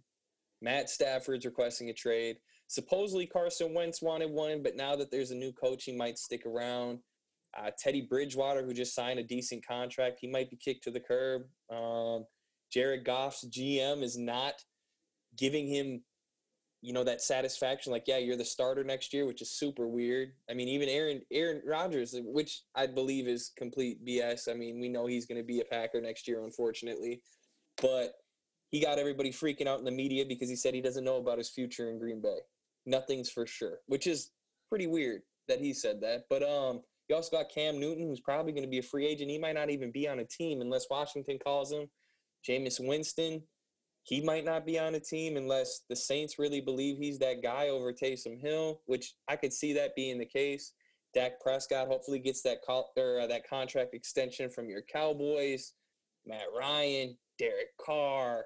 Matt 0.61 0.89
Stafford's 0.89 1.45
requesting 1.45 1.89
a 1.89 1.93
trade. 1.93 2.37
Supposedly 2.67 3.27
Carson 3.27 3.73
Wentz 3.73 4.01
wanted 4.01 4.31
one, 4.31 4.63
but 4.63 4.75
now 4.75 4.95
that 4.95 5.11
there's 5.11 5.31
a 5.31 5.35
new 5.35 5.51
coach, 5.51 5.83
he 5.83 5.95
might 5.95 6.17
stick 6.17 6.45
around. 6.45 6.99
Uh, 7.57 7.71
Teddy 7.77 8.01
Bridgewater, 8.01 8.63
who 8.63 8.73
just 8.73 8.95
signed 8.95 9.19
a 9.19 9.23
decent 9.23 9.65
contract, 9.65 10.17
he 10.19 10.27
might 10.27 10.49
be 10.49 10.57
kicked 10.57 10.83
to 10.83 10.91
the 10.91 10.99
curb. 10.99 11.43
Um, 11.69 12.25
Jared 12.71 13.05
Goff's 13.05 13.47
GM 13.47 14.03
is 14.03 14.17
not 14.17 14.55
giving 15.37 15.67
him, 15.67 16.03
you 16.85 16.93
know, 16.93 17.03
that 17.03 17.21
satisfaction. 17.21 17.91
Like, 17.91 18.07
yeah, 18.07 18.17
you're 18.17 18.37
the 18.37 18.45
starter 18.45 18.83
next 18.83 19.13
year, 19.13 19.25
which 19.25 19.41
is 19.41 19.51
super 19.51 19.87
weird. 19.87 20.33
I 20.49 20.53
mean, 20.53 20.67
even 20.67 20.89
Aaron 20.89 21.21
Aaron 21.31 21.61
Rodgers, 21.65 22.15
which 22.17 22.61
I 22.75 22.87
believe 22.87 23.27
is 23.27 23.51
complete 23.57 24.05
BS. 24.05 24.49
I 24.49 24.53
mean, 24.53 24.79
we 24.79 24.89
know 24.89 25.07
he's 25.07 25.25
going 25.25 25.41
to 25.41 25.47
be 25.47 25.61
a 25.61 25.65
Packer 25.65 26.01
next 26.01 26.27
year, 26.27 26.43
unfortunately, 26.43 27.21
but 27.81 28.13
he 28.71 28.81
got 28.81 28.99
everybody 28.99 29.31
freaking 29.31 29.67
out 29.67 29.79
in 29.79 29.85
the 29.85 29.91
media 29.91 30.25
because 30.25 30.49
he 30.49 30.55
said 30.55 30.73
he 30.73 30.81
doesn't 30.81 31.03
know 31.03 31.17
about 31.17 31.37
his 31.37 31.49
future 31.49 31.89
in 31.89 31.99
Green 31.99 32.21
Bay 32.21 32.39
nothing's 32.85 33.29
for 33.29 33.45
sure, 33.45 33.79
which 33.87 34.07
is 34.07 34.31
pretty 34.69 34.87
weird 34.87 35.21
that 35.47 35.59
he 35.59 35.73
said 35.73 36.01
that. 36.01 36.25
But 36.29 36.43
um, 36.43 36.81
you 37.07 37.15
also 37.15 37.37
got 37.37 37.49
Cam 37.49 37.79
Newton, 37.79 38.07
who's 38.07 38.19
probably 38.19 38.51
going 38.51 38.63
to 38.63 38.69
be 38.69 38.79
a 38.79 38.83
free 38.83 39.05
agent. 39.05 39.29
He 39.29 39.37
might 39.37 39.55
not 39.55 39.69
even 39.69 39.91
be 39.91 40.07
on 40.07 40.19
a 40.19 40.25
team 40.25 40.61
unless 40.61 40.87
Washington 40.89 41.39
calls 41.43 41.71
him. 41.71 41.87
Jameis 42.47 42.85
Winston, 42.85 43.41
he 44.05 44.21
might 44.21 44.45
not 44.45 44.67
be 44.67 44.77
on 44.77 44.93
a 44.93 44.99
team 44.99 45.35
unless 45.35 45.81
the 45.89 45.95
Saints 45.95 46.37
really 46.37 46.61
believe 46.61 46.97
he's 46.97 47.17
that 47.19 47.41
guy 47.41 47.69
over 47.69 47.91
Taysom 47.91 48.39
Hill, 48.39 48.79
which 48.85 49.15
I 49.27 49.35
could 49.35 49.51
see 49.51 49.73
that 49.73 49.95
being 49.95 50.19
the 50.19 50.25
case. 50.25 50.73
Dak 51.15 51.39
Prescott 51.41 51.87
hopefully 51.87 52.19
gets 52.19 52.43
that 52.43 52.61
call, 52.63 52.91
or 52.97 53.21
uh, 53.21 53.27
that 53.27 53.49
contract 53.49 53.95
extension 53.95 54.49
from 54.51 54.69
your 54.69 54.83
Cowboys. 54.83 55.73
Matt 56.27 56.45
Ryan, 56.55 57.17
Derek 57.39 57.75
Carr, 57.83 58.45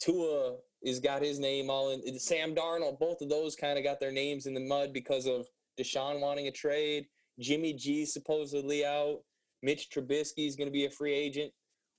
Tua 0.00 0.56
is 0.82 1.00
got 1.00 1.22
his 1.22 1.38
name 1.38 1.68
all 1.68 1.90
in. 1.90 2.18
Sam 2.18 2.54
Darnold, 2.54 2.98
both 2.98 3.20
of 3.20 3.28
those 3.28 3.56
kind 3.56 3.76
of 3.76 3.84
got 3.84 4.00
their 4.00 4.12
names 4.12 4.46
in 4.46 4.54
the 4.54 4.60
mud 4.60 4.94
because 4.94 5.26
of 5.26 5.46
Deshaun 5.78 6.20
wanting 6.20 6.46
a 6.46 6.52
trade. 6.52 7.06
Jimmy 7.38 7.74
G 7.74 8.06
supposedly 8.06 8.86
out. 8.86 9.18
Mitch 9.62 9.90
Trubisky 9.90 10.46
is 10.46 10.56
going 10.56 10.68
to 10.68 10.72
be 10.72 10.86
a 10.86 10.90
free 10.90 11.14
agent. 11.14 11.52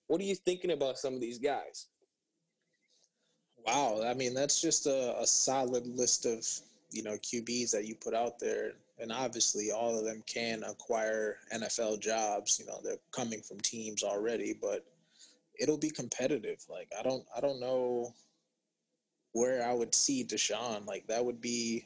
What 0.07 0.21
are 0.21 0.25
you 0.25 0.35
thinking 0.35 0.71
about 0.71 0.97
some 0.97 1.13
of 1.13 1.21
these 1.21 1.37
guys? 1.37 1.87
Wow, 3.65 4.01
I 4.05 4.13
mean 4.13 4.33
that's 4.33 4.61
just 4.61 4.85
a, 4.85 5.19
a 5.19 5.25
solid 5.25 5.87
list 5.87 6.25
of 6.25 6.47
you 6.91 7.03
know 7.03 7.17
QBs 7.17 7.71
that 7.71 7.85
you 7.85 7.95
put 7.95 8.13
out 8.13 8.39
there, 8.39 8.73
and 8.99 9.11
obviously 9.11 9.71
all 9.71 9.97
of 9.97 10.05
them 10.05 10.23
can 10.27 10.63
acquire 10.63 11.37
NFL 11.53 11.99
jobs. 11.99 12.59
You 12.59 12.67
know 12.67 12.79
they're 12.83 12.97
coming 13.11 13.41
from 13.41 13.59
teams 13.59 14.03
already, 14.03 14.53
but 14.59 14.85
it'll 15.59 15.77
be 15.77 15.89
competitive. 15.89 16.63
Like 16.69 16.89
I 16.97 17.01
don't 17.01 17.25
I 17.35 17.41
don't 17.41 17.59
know 17.59 18.13
where 19.33 19.67
I 19.67 19.73
would 19.73 19.95
see 19.95 20.23
Deshaun. 20.23 20.85
Like 20.85 21.07
that 21.07 21.25
would 21.25 21.41
be 21.41 21.85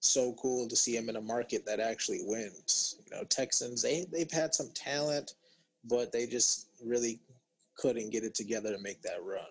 so 0.00 0.34
cool 0.34 0.68
to 0.68 0.76
see 0.76 0.96
him 0.96 1.08
in 1.08 1.16
a 1.16 1.20
market 1.20 1.64
that 1.64 1.80
actually 1.80 2.20
wins. 2.24 2.96
You 3.06 3.16
know, 3.16 3.24
Texans 3.24 3.82
they 3.82 4.04
they've 4.10 4.30
had 4.30 4.54
some 4.54 4.70
talent, 4.74 5.34
but 5.84 6.10
they 6.10 6.26
just 6.26 6.66
really 6.84 7.20
couldn't 7.76 8.10
get 8.10 8.24
it 8.24 8.34
together 8.34 8.72
to 8.72 8.82
make 8.82 9.00
that 9.02 9.22
run. 9.22 9.46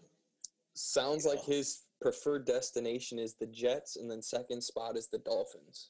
Sounds 0.73 1.25
like 1.25 1.43
his 1.43 1.83
preferred 2.01 2.45
destination 2.45 3.19
is 3.19 3.35
the 3.35 3.47
Jets, 3.47 3.95
and 3.95 4.09
then 4.09 4.21
second 4.21 4.61
spot 4.61 4.97
is 4.97 5.07
the 5.07 5.19
Dolphins. 5.19 5.89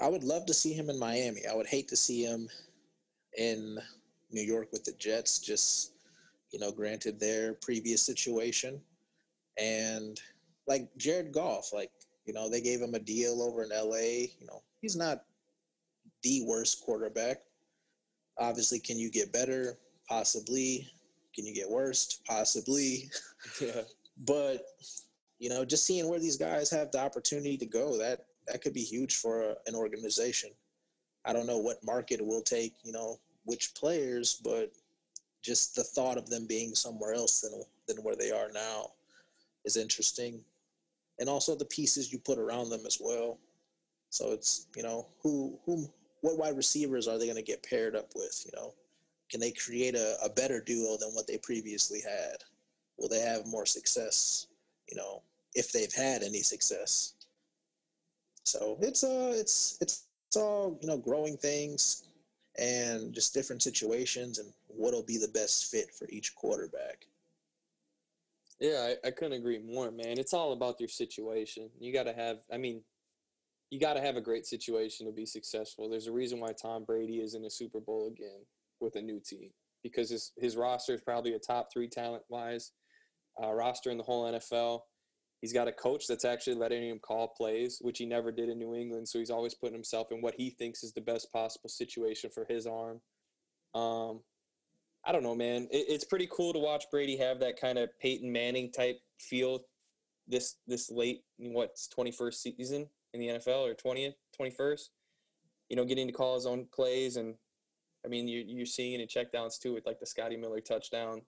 I 0.00 0.08
would 0.08 0.24
love 0.24 0.46
to 0.46 0.54
see 0.54 0.72
him 0.72 0.90
in 0.90 0.98
Miami. 0.98 1.42
I 1.50 1.54
would 1.54 1.66
hate 1.66 1.88
to 1.88 1.96
see 1.96 2.22
him 2.24 2.48
in 3.36 3.78
New 4.30 4.42
York 4.42 4.68
with 4.72 4.84
the 4.84 4.92
Jets. 4.92 5.38
Just 5.38 5.92
you 6.50 6.58
know, 6.58 6.70
granted 6.70 7.18
their 7.18 7.54
previous 7.54 8.02
situation, 8.02 8.80
and 9.58 10.20
like 10.66 10.88
Jared 10.96 11.32
Goff, 11.32 11.72
like, 11.72 11.90
you 12.24 12.32
know, 12.32 12.48
they 12.48 12.60
gave 12.60 12.80
him 12.80 12.94
a 12.94 12.98
deal 12.98 13.42
over 13.42 13.64
in 13.64 13.70
LA. 13.70 14.28
You 14.38 14.46
know, 14.46 14.62
he's 14.80 14.96
not 14.96 15.24
the 16.22 16.44
worst 16.46 16.82
quarterback. 16.84 17.38
Obviously, 18.38 18.78
can 18.78 18.98
you 18.98 19.10
get 19.10 19.32
better? 19.32 19.78
Possibly. 20.08 20.86
Can 21.34 21.46
you 21.46 21.54
get 21.54 21.70
worse? 21.70 22.20
Possibly. 22.26 23.10
Yeah. 23.60 23.82
but 24.24 24.62
you 25.40 25.48
know, 25.48 25.64
just 25.64 25.84
seeing 25.84 26.08
where 26.08 26.20
these 26.20 26.36
guys 26.36 26.70
have 26.70 26.92
the 26.92 27.00
opportunity 27.00 27.56
to 27.58 27.66
go, 27.66 27.98
that 27.98 28.20
that 28.46 28.62
could 28.62 28.72
be 28.72 28.82
huge 28.84 29.16
for 29.16 29.42
a, 29.42 29.54
an 29.66 29.74
organization. 29.74 30.50
I 31.24 31.32
don't 31.32 31.46
know 31.46 31.58
what 31.58 31.84
market 31.84 32.20
it 32.20 32.26
will 32.26 32.42
take, 32.42 32.74
you 32.84 32.92
know, 32.92 33.18
which 33.44 33.74
players, 33.74 34.40
but 34.44 34.72
just 35.42 35.74
the 35.74 35.82
thought 35.82 36.18
of 36.18 36.30
them 36.30 36.46
being 36.46 36.74
somewhere 36.74 37.14
else 37.14 37.40
than 37.40 37.62
than 37.88 38.04
where 38.04 38.16
they 38.16 38.30
are 38.30 38.50
now 38.52 38.90
is 39.64 39.76
interesting, 39.76 40.40
and 41.18 41.28
also 41.28 41.54
the 41.56 41.64
pieces 41.64 42.12
you 42.12 42.18
put 42.20 42.38
around 42.38 42.70
them 42.70 42.86
as 42.86 42.98
well. 43.00 43.38
So 44.10 44.30
it's 44.32 44.68
you 44.76 44.82
know 44.82 45.08
who 45.22 45.58
who 45.66 45.88
what 46.20 46.38
wide 46.38 46.56
receivers 46.56 47.08
are 47.08 47.18
they 47.18 47.26
going 47.26 47.36
to 47.36 47.42
get 47.42 47.64
paired 47.64 47.96
up 47.96 48.10
with? 48.14 48.42
You 48.46 48.52
know, 48.54 48.74
can 49.32 49.40
they 49.40 49.50
create 49.50 49.94
a, 49.94 50.22
a 50.22 50.28
better 50.28 50.60
duo 50.60 50.98
than 50.98 51.08
what 51.14 51.26
they 51.26 51.38
previously 51.38 52.00
had? 52.02 52.36
Will 52.98 53.08
they 53.08 53.20
have 53.20 53.46
more 53.46 53.64
success? 53.64 54.46
You 54.90 54.98
know, 54.98 55.22
if 55.54 55.72
they've 55.72 55.92
had 55.92 56.22
any 56.22 56.42
success. 56.42 57.14
So 58.44 58.76
it's 58.82 59.02
uh 59.02 59.32
it's 59.34 59.78
it's 59.80 60.04
it's 60.28 60.36
all 60.36 60.78
you 60.82 60.88
know 60.88 60.98
growing 60.98 61.38
things 61.38 62.04
and 62.58 63.14
just 63.14 63.32
different 63.32 63.62
situations 63.62 64.38
and 64.38 64.52
what'll 64.68 65.02
be 65.02 65.16
the 65.16 65.28
best 65.28 65.70
fit 65.70 65.94
for 65.94 66.06
each 66.10 66.34
quarterback. 66.34 67.06
Yeah, 68.60 68.92
I, 69.04 69.08
I 69.08 69.10
couldn't 69.12 69.38
agree 69.38 69.58
more, 69.58 69.90
man. 69.90 70.18
It's 70.18 70.34
all 70.34 70.52
about 70.52 70.78
your 70.78 70.90
situation. 70.90 71.70
You 71.80 71.92
got 71.92 72.04
to 72.04 72.12
have, 72.12 72.40
I 72.52 72.58
mean, 72.58 72.82
you 73.70 73.80
got 73.80 73.94
to 73.94 74.00
have 74.00 74.16
a 74.16 74.20
great 74.20 74.46
situation 74.46 75.06
to 75.06 75.12
be 75.12 75.24
successful. 75.24 75.88
There's 75.88 76.06
a 76.06 76.12
reason 76.12 76.38
why 76.38 76.52
Tom 76.52 76.84
Brady 76.84 77.16
is 77.20 77.34
in 77.34 77.44
a 77.44 77.50
Super 77.50 77.80
Bowl 77.80 78.06
again 78.06 78.44
with 78.82 78.96
a 78.96 79.02
new 79.02 79.20
team 79.24 79.50
because 79.82 80.10
his, 80.10 80.32
his 80.36 80.56
roster 80.56 80.94
is 80.94 81.00
probably 81.00 81.34
a 81.34 81.38
top 81.38 81.68
three 81.72 81.88
talent 81.88 82.22
wise 82.28 82.72
uh, 83.42 83.52
roster 83.52 83.90
in 83.90 83.96
the 83.96 84.04
whole 84.04 84.30
NFL. 84.30 84.80
He's 85.40 85.52
got 85.52 85.68
a 85.68 85.72
coach 85.72 86.06
that's 86.06 86.24
actually 86.24 86.54
letting 86.54 86.88
him 86.88 87.00
call 87.00 87.34
plays, 87.36 87.78
which 87.80 87.98
he 87.98 88.06
never 88.06 88.30
did 88.30 88.48
in 88.48 88.58
New 88.58 88.74
England. 88.74 89.08
So 89.08 89.18
he's 89.18 89.30
always 89.30 89.54
putting 89.54 89.74
himself 89.74 90.12
in 90.12 90.20
what 90.20 90.34
he 90.36 90.50
thinks 90.50 90.84
is 90.84 90.92
the 90.92 91.00
best 91.00 91.32
possible 91.32 91.68
situation 91.68 92.30
for 92.32 92.46
his 92.48 92.66
arm. 92.66 93.00
Um, 93.74 94.20
I 95.04 95.10
don't 95.10 95.24
know, 95.24 95.34
man. 95.34 95.66
It, 95.72 95.86
it's 95.88 96.04
pretty 96.04 96.28
cool 96.30 96.52
to 96.52 96.60
watch 96.60 96.84
Brady 96.92 97.16
have 97.16 97.40
that 97.40 97.60
kind 97.60 97.78
of 97.78 97.90
Peyton 98.00 98.30
Manning 98.30 98.70
type 98.70 99.00
feel 99.18 99.64
this 100.28 100.56
this 100.68 100.90
late 100.90 101.22
what's 101.38 101.88
21st 101.88 102.34
season 102.34 102.88
in 103.12 103.20
the 103.20 103.26
NFL 103.28 103.68
or 103.68 103.74
20th 103.74 104.14
21st. 104.40 104.82
You 105.70 105.76
know, 105.76 105.84
getting 105.84 106.06
to 106.06 106.12
call 106.12 106.36
his 106.36 106.46
own 106.46 106.66
plays 106.72 107.16
and 107.16 107.34
I 108.04 108.08
mean 108.08 108.28
you're 108.28 108.42
you're 108.42 108.66
seeing 108.66 108.94
it 108.94 109.00
in 109.00 109.08
checkdowns 109.08 109.58
too 109.58 109.74
with 109.74 109.86
like 109.86 110.00
the 110.00 110.06
Scotty 110.06 110.36
Miller 110.36 110.60
touchdown. 110.60 111.22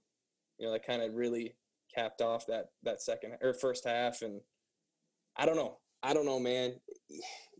You 0.58 0.66
know, 0.66 0.72
that 0.72 0.86
kind 0.86 1.02
of 1.02 1.14
really 1.14 1.54
capped 1.94 2.20
off 2.20 2.46
that 2.46 2.70
that 2.82 3.02
second 3.02 3.34
or 3.42 3.54
first 3.54 3.86
half 3.86 4.22
and 4.22 4.40
I 5.36 5.46
don't 5.46 5.56
know. 5.56 5.78
I 6.02 6.12
don't 6.14 6.26
know, 6.26 6.38
man. 6.38 6.74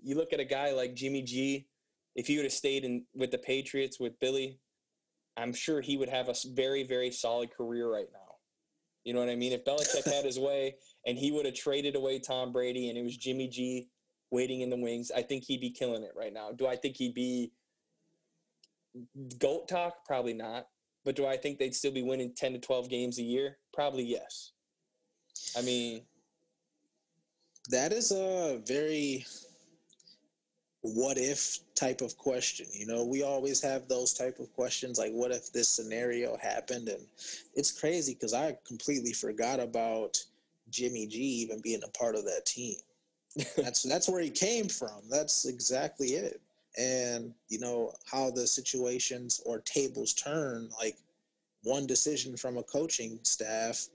You 0.02 0.16
look 0.16 0.33
at 0.33 0.40
a 0.40 0.44
guy 0.44 0.73
like 0.73 0.94
Jimmy 0.94 1.23
G, 1.23 1.66
if 2.14 2.26
he 2.26 2.37
would 2.37 2.44
have 2.44 2.52
stayed 2.52 2.85
in 2.85 3.04
with 3.14 3.30
the 3.30 3.38
Patriots 3.38 3.99
with 3.99 4.18
Billy, 4.21 4.59
I'm 5.37 5.52
sure 5.52 5.80
he 5.80 5.97
would 5.97 6.09
have 6.09 6.28
a 6.28 6.35
very, 6.52 6.85
very 6.85 7.11
solid 7.11 7.50
career 7.50 7.90
right 7.90 8.09
now. 8.12 8.18
You 9.04 9.12
know 9.12 9.21
what 9.21 9.28
I 9.28 9.37
mean? 9.37 9.52
If 9.52 9.64
Belichick 9.64 10.11
had 10.11 10.25
his 10.25 10.38
way 10.38 10.76
and 11.06 11.18
he 11.18 11.30
would 11.33 11.47
have 11.47 11.54
traded 11.54 11.97
away 11.97 12.18
Tom 12.18 12.52
Brady 12.52 12.88
and 12.88 12.99
it 12.99 13.02
was 13.02 13.16
Jimmy 13.16 13.49
G 13.49 13.88
waiting 14.30 14.62
in 14.62 14.71
the 14.71 14.76
wings, 14.76 15.11
I 15.14 15.23
think 15.23 15.44
he'd 15.44 15.61
be 15.61 15.71
killing 15.71 16.02
it 16.02 16.12
right 16.16 16.33
now. 16.33 16.52
Do 16.52 16.66
I 16.66 16.76
think 16.76 16.97
he'd 16.97 17.14
be 17.14 17.52
Mm-hmm. 18.96 19.38
GOAT 19.38 19.68
talk? 19.68 20.04
Probably 20.04 20.34
not. 20.34 20.68
But 21.04 21.16
do 21.16 21.26
I 21.26 21.36
think 21.36 21.58
they'd 21.58 21.74
still 21.74 21.92
be 21.92 22.02
winning 22.02 22.32
10 22.34 22.54
to 22.54 22.58
12 22.58 22.88
games 22.88 23.18
a 23.18 23.22
year? 23.22 23.58
Probably 23.72 24.04
yes. 24.04 24.52
I 25.56 25.62
mean, 25.62 26.02
that 27.70 27.92
is 27.92 28.12
a 28.12 28.60
very 28.66 29.24
what 30.82 31.16
if 31.16 31.60
type 31.74 32.02
of 32.02 32.14
question 32.18 32.66
you 32.70 32.86
know 32.86 33.06
we 33.06 33.22
always 33.22 33.62
have 33.62 33.88
those 33.88 34.12
type 34.12 34.38
of 34.38 34.52
questions 34.52 34.98
like 34.98 35.12
what 35.12 35.30
if 35.30 35.50
this 35.50 35.66
scenario 35.66 36.37
happened 36.37 36.88
and 36.88 37.07
it's 37.54 37.72
crazy 37.72 38.12
because 38.12 38.35
i 38.35 38.54
completely 38.66 39.12
forgot 39.14 39.59
about 39.59 40.22
jimmy 40.68 41.07
g 41.07 41.18
even 41.18 41.59
being 41.62 41.80
a 41.85 41.98
part 41.98 42.14
of 42.14 42.24
that 42.24 42.44
team 42.44 42.76
that's 43.57 43.83
that's 43.85 44.11
where 44.11 44.20
he 44.20 44.28
came 44.28 44.68
from 44.68 45.00
that's 45.09 45.46
exactly 45.46 46.09
it 46.09 46.38
and 46.76 47.32
you 47.48 47.58
know 47.58 47.92
how 48.10 48.30
the 48.30 48.46
situations 48.46 49.40
or 49.46 49.60
tables 49.60 50.12
turn 50.12 50.68
like 50.78 50.96
one 51.62 51.87
decision 51.87 52.37
from 52.37 52.56
a 52.56 52.62
coaching 52.62 53.18
staff 53.22 53.88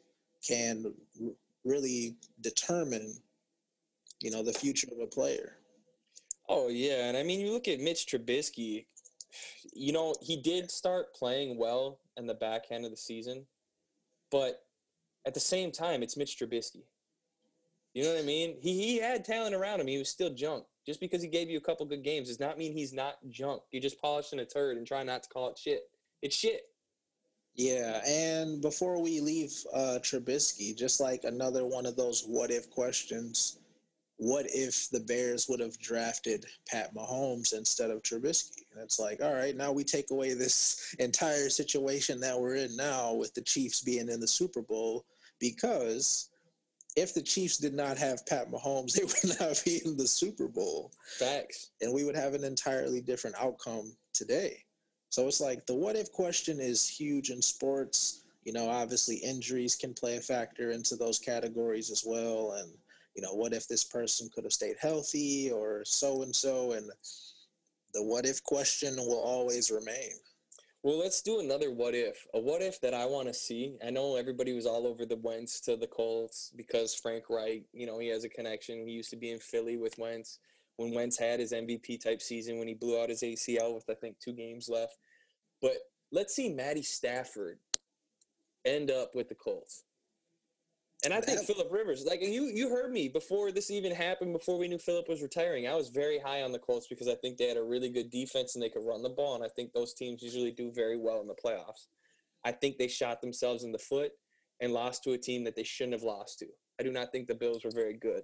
can 0.47 0.93
r- 1.21 1.31
really 1.65 2.15
determine 2.41 3.13
you 4.21 4.31
know 4.31 4.43
the 4.43 4.53
future 4.53 4.87
of 4.91 4.99
a 4.99 5.07
player 5.07 5.59
Oh 6.49 6.67
yeah, 6.67 7.07
and 7.07 7.15
I 7.15 7.21
mean 7.21 7.39
you 7.39 7.53
look 7.53 7.67
at 7.67 7.79
Mitch 7.79 8.07
Trubisky. 8.07 8.85
You 9.71 9.93
know 9.93 10.15
he 10.19 10.35
did 10.35 10.71
start 10.71 11.13
playing 11.13 11.57
well 11.59 11.99
in 12.17 12.25
the 12.25 12.33
back 12.33 12.65
end 12.71 12.85
of 12.85 12.91
the 12.91 12.97
season, 12.97 13.45
but 14.31 14.63
at 15.27 15.35
the 15.35 15.39
same 15.39 15.71
time, 15.71 16.01
it's 16.01 16.17
Mitch 16.17 16.39
Trubisky. 16.39 16.81
You 17.93 18.03
know 18.03 18.13
what 18.13 18.19
I 18.19 18.25
mean? 18.25 18.55
He 18.61 18.73
he 18.73 18.99
had 18.99 19.25
talent 19.25 19.55
around 19.55 19.79
him. 19.79 19.87
He 19.87 19.97
was 19.97 20.09
still 20.09 20.29
junk. 20.29 20.65
Just 20.85 20.99
because 20.99 21.21
he 21.21 21.27
gave 21.27 21.49
you 21.49 21.57
a 21.57 21.61
couple 21.61 21.85
good 21.85 22.03
games 22.03 22.29
does 22.29 22.39
not 22.39 22.57
mean 22.57 22.73
he's 22.73 22.93
not 22.93 23.17
junk. 23.29 23.61
You're 23.71 23.81
just 23.81 24.01
polishing 24.01 24.39
a 24.39 24.45
turd 24.45 24.77
and 24.77 24.87
trying 24.87 25.07
not 25.07 25.23
to 25.23 25.29
call 25.29 25.49
it 25.49 25.57
shit. 25.57 25.83
It's 26.21 26.35
shit. 26.35 26.63
Yeah, 27.55 28.01
and 28.07 28.61
before 28.61 29.01
we 29.01 29.19
leave 29.19 29.51
uh, 29.73 29.99
Trubisky, 30.01 30.77
just 30.77 30.99
like 30.99 31.23
another 31.23 31.65
one 31.65 31.85
of 31.85 31.95
those 31.95 32.23
what 32.25 32.51
if 32.51 32.69
questions 32.69 33.59
what 34.19 34.45
if 34.49 34.89
the 34.89 34.99
Bears 34.99 35.47
would 35.47 35.61
have 35.61 35.79
drafted 35.79 36.45
Pat 36.67 36.93
Mahomes 36.93 37.53
instead 37.53 37.89
of 37.89 38.03
Trubisky? 38.03 38.63
And 38.73 38.83
it's 38.83 38.99
like, 38.99 39.21
all 39.23 39.33
right, 39.33 39.55
now 39.55 39.71
we 39.71 39.85
take 39.85 40.11
away 40.11 40.33
this 40.33 40.93
entire 40.99 41.49
situation 41.49 42.19
that 42.19 42.37
we're 42.37 42.55
in 42.55 42.75
now 42.75 43.13
with 43.13 43.33
the 43.33 43.41
Chiefs 43.41 43.81
being 43.81 44.09
in 44.09 44.19
the 44.19 44.27
Super 44.27 44.61
Bowl 44.61 45.05
because 45.39 46.28
if 46.95 47.13
the 47.13 47.21
Chiefs 47.21 47.57
did 47.57 47.73
not 47.73 47.97
have 47.97 48.25
Pat 48.25 48.51
Mahomes, 48.51 48.93
they 48.93 49.03
would 49.03 49.39
not 49.39 49.61
be 49.65 49.81
in 49.85 49.97
the 49.97 50.07
Super 50.07 50.47
Bowl. 50.47 50.91
Facts. 51.17 51.71
And 51.81 51.93
we 51.93 52.03
would 52.03 52.15
have 52.15 52.33
an 52.33 52.43
entirely 52.43 53.01
different 53.01 53.35
outcome 53.39 53.95
today. 54.13 54.63
So 55.09 55.27
it's 55.27 55.41
like 55.41 55.65
the 55.65 55.73
what 55.73 55.95
if 55.95 56.11
question 56.11 56.59
is 56.59 56.87
huge 56.87 57.31
in 57.31 57.41
sports. 57.41 58.23
You 58.43 58.53
know, 58.53 58.69
obviously 58.69 59.17
injuries 59.17 59.75
can 59.75 59.93
play 59.93 60.17
a 60.17 60.21
factor 60.21 60.71
into 60.71 60.95
those 60.95 61.19
categories 61.19 61.91
as 61.91 62.03
well. 62.05 62.53
And 62.53 62.71
you 63.15 63.23
know, 63.23 63.33
what 63.33 63.53
if 63.53 63.67
this 63.67 63.83
person 63.83 64.29
could 64.33 64.43
have 64.43 64.53
stayed 64.53 64.77
healthy 64.79 65.51
or 65.51 65.83
so 65.83 66.21
and 66.21 66.35
so? 66.35 66.73
And 66.73 66.89
the 67.93 68.03
what 68.03 68.25
if 68.25 68.43
question 68.43 68.95
will 68.97 69.19
always 69.19 69.71
remain. 69.71 70.11
Well, 70.81 70.97
let's 70.97 71.21
do 71.21 71.41
another 71.41 71.71
what 71.71 71.93
if. 71.93 72.25
A 72.33 72.39
what 72.39 72.61
if 72.61 72.79
that 72.81 72.93
I 72.93 73.05
want 73.05 73.27
to 73.27 73.33
see. 73.33 73.75
I 73.85 73.89
know 73.89 74.15
everybody 74.15 74.53
was 74.53 74.65
all 74.65 74.87
over 74.87 75.05
the 75.05 75.17
Wentz 75.17 75.59
to 75.61 75.75
the 75.75 75.87
Colts 75.87 76.53
because 76.55 76.95
Frank 76.95 77.25
Reich, 77.29 77.63
you 77.73 77.85
know, 77.85 77.99
he 77.99 78.07
has 78.07 78.23
a 78.23 78.29
connection. 78.29 78.87
He 78.87 78.93
used 78.93 79.09
to 79.09 79.17
be 79.17 79.31
in 79.31 79.39
Philly 79.39 79.75
with 79.75 79.97
Wentz 79.97 80.39
when 80.77 80.93
Wentz 80.93 81.19
had 81.19 81.41
his 81.41 81.51
MVP 81.51 82.01
type 82.01 82.21
season 82.21 82.57
when 82.57 82.69
he 82.69 82.73
blew 82.73 83.01
out 83.01 83.09
his 83.09 83.23
ACL 83.23 83.75
with 83.75 83.89
I 83.89 83.93
think 83.93 84.19
two 84.19 84.31
games 84.31 84.69
left. 84.69 84.97
But 85.61 85.73
let's 86.13 86.33
see 86.33 86.47
Matty 86.47 86.83
Stafford 86.83 87.59
end 88.63 88.89
up 88.89 89.15
with 89.15 89.27
the 89.27 89.35
Colts. 89.35 89.83
And 91.05 91.13
I 91.13 91.21
think 91.21 91.39
Philip 91.41 91.71
Rivers, 91.71 92.05
like 92.05 92.21
you, 92.21 92.51
you 92.53 92.69
heard 92.69 92.91
me 92.91 93.07
before 93.07 93.51
this 93.53 93.71
even 93.71 93.93
happened. 93.93 94.33
Before 94.33 94.57
we 94.57 94.67
knew 94.67 94.77
Philip 94.77 95.07
was 95.07 95.21
retiring, 95.21 95.65
I 95.65 95.75
was 95.75 95.87
very 95.87 96.19
high 96.19 96.43
on 96.43 96.51
the 96.51 96.59
Colts 96.59 96.87
because 96.87 97.07
I 97.07 97.15
think 97.15 97.37
they 97.37 97.47
had 97.47 97.55
a 97.55 97.63
really 97.63 97.89
good 97.89 98.09
defense 98.09 98.55
and 98.55 98.61
they 98.61 98.69
could 98.69 98.85
run 98.85 99.01
the 99.01 99.09
ball. 99.09 99.35
And 99.35 99.43
I 99.43 99.47
think 99.47 99.71
those 99.71 99.93
teams 99.93 100.21
usually 100.21 100.51
do 100.51 100.71
very 100.73 100.97
well 100.97 101.21
in 101.21 101.27
the 101.27 101.35
playoffs. 101.35 101.87
I 102.43 102.51
think 102.51 102.77
they 102.77 102.89
shot 102.89 103.21
themselves 103.21 103.63
in 103.63 103.71
the 103.71 103.79
foot 103.79 104.11
and 104.59 104.73
lost 104.73 105.03
to 105.05 105.13
a 105.13 105.17
team 105.17 105.45
that 105.45 105.55
they 105.55 105.63
shouldn't 105.63 105.93
have 105.93 106.03
lost 106.03 106.39
to. 106.39 106.47
I 106.79 106.83
do 106.83 106.91
not 106.91 107.13
think 107.13 107.27
the 107.27 107.35
Bills 107.35 107.63
were 107.63 107.71
very 107.71 107.93
good. 107.93 108.23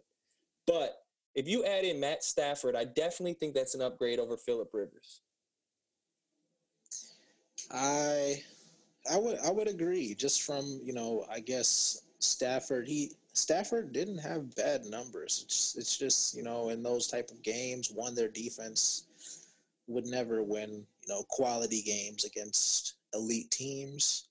But 0.67 0.97
if 1.33 1.47
you 1.47 1.63
add 1.63 1.85
in 1.85 1.99
Matt 1.99 2.23
Stafford, 2.23 2.75
I 2.75 2.83
definitely 2.85 3.33
think 3.33 3.53
that's 3.53 3.75
an 3.75 3.81
upgrade 3.81 4.19
over 4.19 4.35
Philip 4.35 4.69
Rivers. 4.73 5.21
I 7.71 8.43
I 9.11 9.17
would 9.17 9.39
I 9.39 9.51
would 9.51 9.67
agree. 9.67 10.15
Just 10.15 10.43
from 10.43 10.79
you 10.83 10.93
know, 10.93 11.25
I 11.29 11.39
guess 11.39 12.01
Stafford, 12.25 12.87
he 12.87 13.11
Stafford 13.33 13.91
didn't 13.91 14.17
have 14.19 14.55
bad 14.55 14.85
numbers. 14.85 15.41
It's 15.45 15.75
it's 15.77 15.97
just 15.97 16.35
you 16.35 16.43
know 16.43 16.69
in 16.69 16.83
those 16.83 17.07
type 17.07 17.29
of 17.31 17.43
games, 17.43 17.91
one 17.91 18.15
their 18.15 18.29
defense 18.29 19.07
would 19.87 20.05
never 20.05 20.41
win 20.41 20.85
you 21.03 21.13
know 21.13 21.23
quality 21.29 21.81
games 21.81 22.25
against 22.25 22.95
elite 23.13 23.51
teams, 23.51 24.27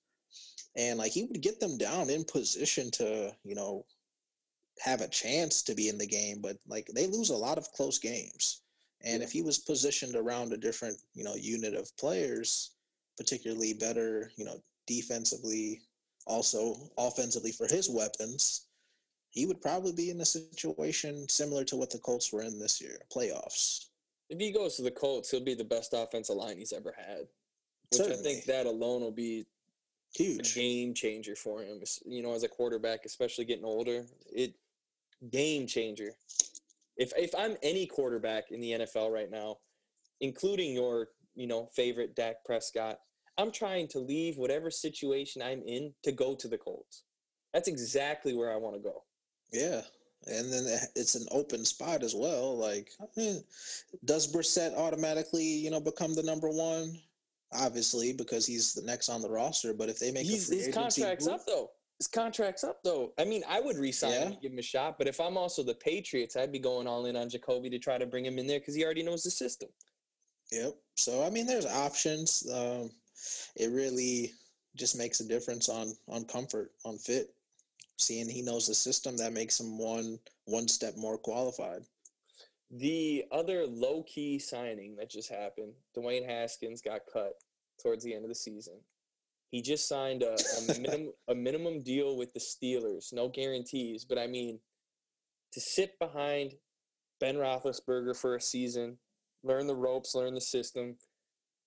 and 0.77 0.99
like 0.99 1.13
he 1.13 1.25
would 1.25 1.41
get 1.41 1.61
them 1.61 1.79
down 1.79 2.11
in 2.11 2.25
position 2.25 2.91
to 2.93 3.35
you 3.45 3.55
know 3.55 3.85
have 4.81 5.01
a 5.01 5.09
chance 5.09 5.63
to 5.63 5.75
be 5.75 5.89
in 5.89 5.99
the 5.99 6.07
game, 6.07 6.41
but 6.41 6.57
like 6.67 6.87
they 6.95 7.07
lose 7.07 7.31
a 7.31 7.37
lot 7.37 7.59
of 7.59 7.71
close 7.73 7.99
games. 7.99 8.63
And 9.05 9.23
if 9.23 9.31
he 9.31 9.43
was 9.43 9.59
positioned 9.59 10.17
around 10.17 10.53
a 10.53 10.57
different 10.57 10.97
you 11.15 11.25
know 11.25 11.35
unit 11.35 11.75
of 11.75 11.97
players, 11.97 12.71
particularly 13.17 13.75
better 13.75 14.33
you 14.37 14.45
know 14.45 14.63
defensively 14.87 15.81
also 16.27 16.77
offensively 16.97 17.53
for 17.53 17.67
his 17.67 17.89
weapons, 17.91 18.67
he 19.31 19.47
would 19.47 19.61
probably 19.61 19.93
be 19.93 20.11
in 20.11 20.21
a 20.21 20.25
situation 20.25 21.29
similar 21.29 21.65
to 21.65 21.77
what 21.77 21.91
the 21.91 21.99
Colts 21.99 22.33
were 22.33 22.43
in 22.43 22.59
this 22.59 22.81
year, 22.81 22.99
playoffs. 23.13 23.87
If 24.31 24.39
he 24.39 24.53
goes 24.53 24.77
to 24.77 24.83
the 24.83 24.91
Colts, 24.91 25.31
he'll 25.31 25.45
be 25.45 25.55
the 25.55 25.65
best 25.65 25.93
offensive 25.93 26.37
line 26.37 26.57
he's 26.57 26.73
ever 26.73 26.95
had. 26.97 27.27
Which 27.91 28.01
Certainly. 28.01 28.19
I 28.19 28.23
think 28.23 28.45
that 28.45 28.67
alone 28.67 29.03
will 29.03 29.11
be 29.11 29.45
huge 30.15 30.55
game 30.55 30.95
changer 30.95 31.37
for 31.37 31.63
him. 31.63 31.81
You 32.07 32.23
know, 32.23 32.35
as 32.35 32.45
a 32.45 32.49
quarterback, 32.49 33.01
especially 33.05 33.45
getting 33.45 33.65
older, 33.65 34.05
it 34.33 34.55
game 35.31 35.67
changer. 35.67 36.13
If 36.97 37.13
if 37.17 37.35
I'm 37.37 37.57
any 37.63 37.87
quarterback 37.87 38.51
in 38.51 38.61
the 38.61 38.71
NFL 38.71 39.13
right 39.13 39.31
now, 39.31 39.59
including 40.21 40.73
your 40.75 41.09
you 41.35 41.47
know 41.47 41.69
favorite 41.75 42.15
Dak 42.15 42.45
Prescott, 42.45 42.99
I'm 43.39 43.51
trying 43.51 43.89
to 43.89 43.99
leave 43.99 44.37
whatever 44.37 44.71
situation 44.71 45.43
I'm 45.43 45.63
in 45.63 45.93
to 46.05 46.13
go 46.13 46.35
to 46.37 46.49
the 46.49 46.59
Colts. 46.59 47.03
That's 47.53 47.69
exactly 47.69 48.35
where 48.35 48.53
I 48.53 48.57
want 48.57 48.77
to 48.77 48.83
go. 48.83 49.03
Yeah, 49.53 49.83
and 50.27 50.53
then 50.53 50.65
it's 50.97 51.15
an 51.15 51.27
open 51.31 51.65
spot 51.65 52.03
as 52.03 52.15
well. 52.15 52.57
Like, 52.57 52.91
I 53.01 53.07
mean, 53.17 53.45
does 54.05 54.33
Brissett 54.33 54.77
automatically, 54.77 55.45
you 55.45 55.71
know, 55.71 55.81
become 55.81 56.15
the 56.15 56.23
number 56.23 56.49
one? 56.49 56.99
Obviously, 57.53 58.13
because 58.13 58.47
he's 58.47 58.73
the 58.73 58.83
next 58.83 59.09
on 59.09 59.23
the 59.23 59.31
roster. 59.31 59.73
But 59.73 59.89
if 59.89 60.01
they 60.01 60.11
make 60.11 60.27
he's, 60.27 60.49
his 60.49 60.75
contract's 60.75 61.27
move, 61.27 61.37
up 61.37 61.47
though. 61.47 61.71
His 61.99 62.09
contract's 62.09 62.65
up 62.65 62.83
though. 62.83 63.13
I 63.19 63.25
mean, 63.25 63.43
I 63.49 63.61
would 63.61 63.77
resign 63.77 64.11
yeah. 64.11 64.27
and 64.27 64.41
give 64.41 64.53
him 64.53 64.59
a 64.59 64.63
shot. 64.63 64.99
But 64.99 65.07
if 65.07 65.21
I'm 65.21 65.37
also 65.37 65.63
the 65.63 65.75
Patriots, 65.75 66.37
I'd 66.37 66.51
be 66.51 66.59
going 66.59 66.89
all 66.89 67.07
in 67.07 67.15
on 67.15 67.29
Jacoby 67.29 67.71
to 67.71 67.79
try 67.79 67.99
to 67.99 68.07
bring 68.07 68.25
him 68.25 68.39
in 68.39 68.47
there 68.47 68.59
because 68.59 68.75
he 68.75 68.85
already 68.85 69.05
knows 69.05 69.23
the 69.23 69.31
system. 69.31 69.69
Yep. 70.51 70.75
So 70.97 71.25
I 71.25 71.31
mean, 71.31 71.47
there's 71.47 71.67
options. 71.67 72.49
Um, 72.53 72.91
it 73.57 73.71
really 73.71 74.33
just 74.77 74.97
makes 74.97 75.21
a 75.21 75.29
difference 75.29 75.69
on 75.69 75.95
on 76.09 76.25
comfort, 76.25 76.73
on 76.85 76.99
fit 76.99 77.35
seeing 77.97 78.29
he 78.29 78.43
knows 78.43 78.67
the 78.67 78.75
system 78.75 79.17
that 79.17 79.33
makes 79.33 79.59
him 79.61 79.79
one 79.79 80.19
one 80.47 80.69
step 80.69 80.95
more 80.97 81.19
qualified. 81.19 81.83
The 82.71 83.25
other 83.31 83.67
low 83.67 84.03
key 84.03 84.39
signing 84.39 84.97
that 84.97 85.11
just 85.11 85.31
happened, 85.31 85.75
Dwayne 85.97 86.27
Haskins 86.27 86.83
got 86.83 87.03
cut 87.13 87.35
towards 87.83 88.05
the 88.05 88.15
end 88.15 88.25
of 88.25 88.29
the 88.29 88.35
season. 88.35 88.75
He 89.51 89.63
just 89.63 89.89
signed 89.89 90.23
a, 90.23 90.35
a 90.35 90.79
minimum 90.81 91.13
a 91.29 91.35
minimum 91.35 91.83
deal 91.83 92.17
with 92.17 92.33
the 92.33 92.41
Steelers, 92.41 93.13
no 93.13 93.29
guarantees, 93.29 94.05
but 94.05 94.19
I 94.19 94.27
mean, 94.27 94.59
to 95.53 95.61
sit 95.61 95.99
behind 96.01 96.55
Ben 97.21 97.37
Roethlisberger 97.37 98.17
for 98.17 98.35
a 98.35 98.41
season, 98.41 98.99
learn 99.45 99.69
the 99.69 99.77
ropes, 99.77 100.15
learn 100.15 100.35
the 100.35 100.41
system, 100.41 100.97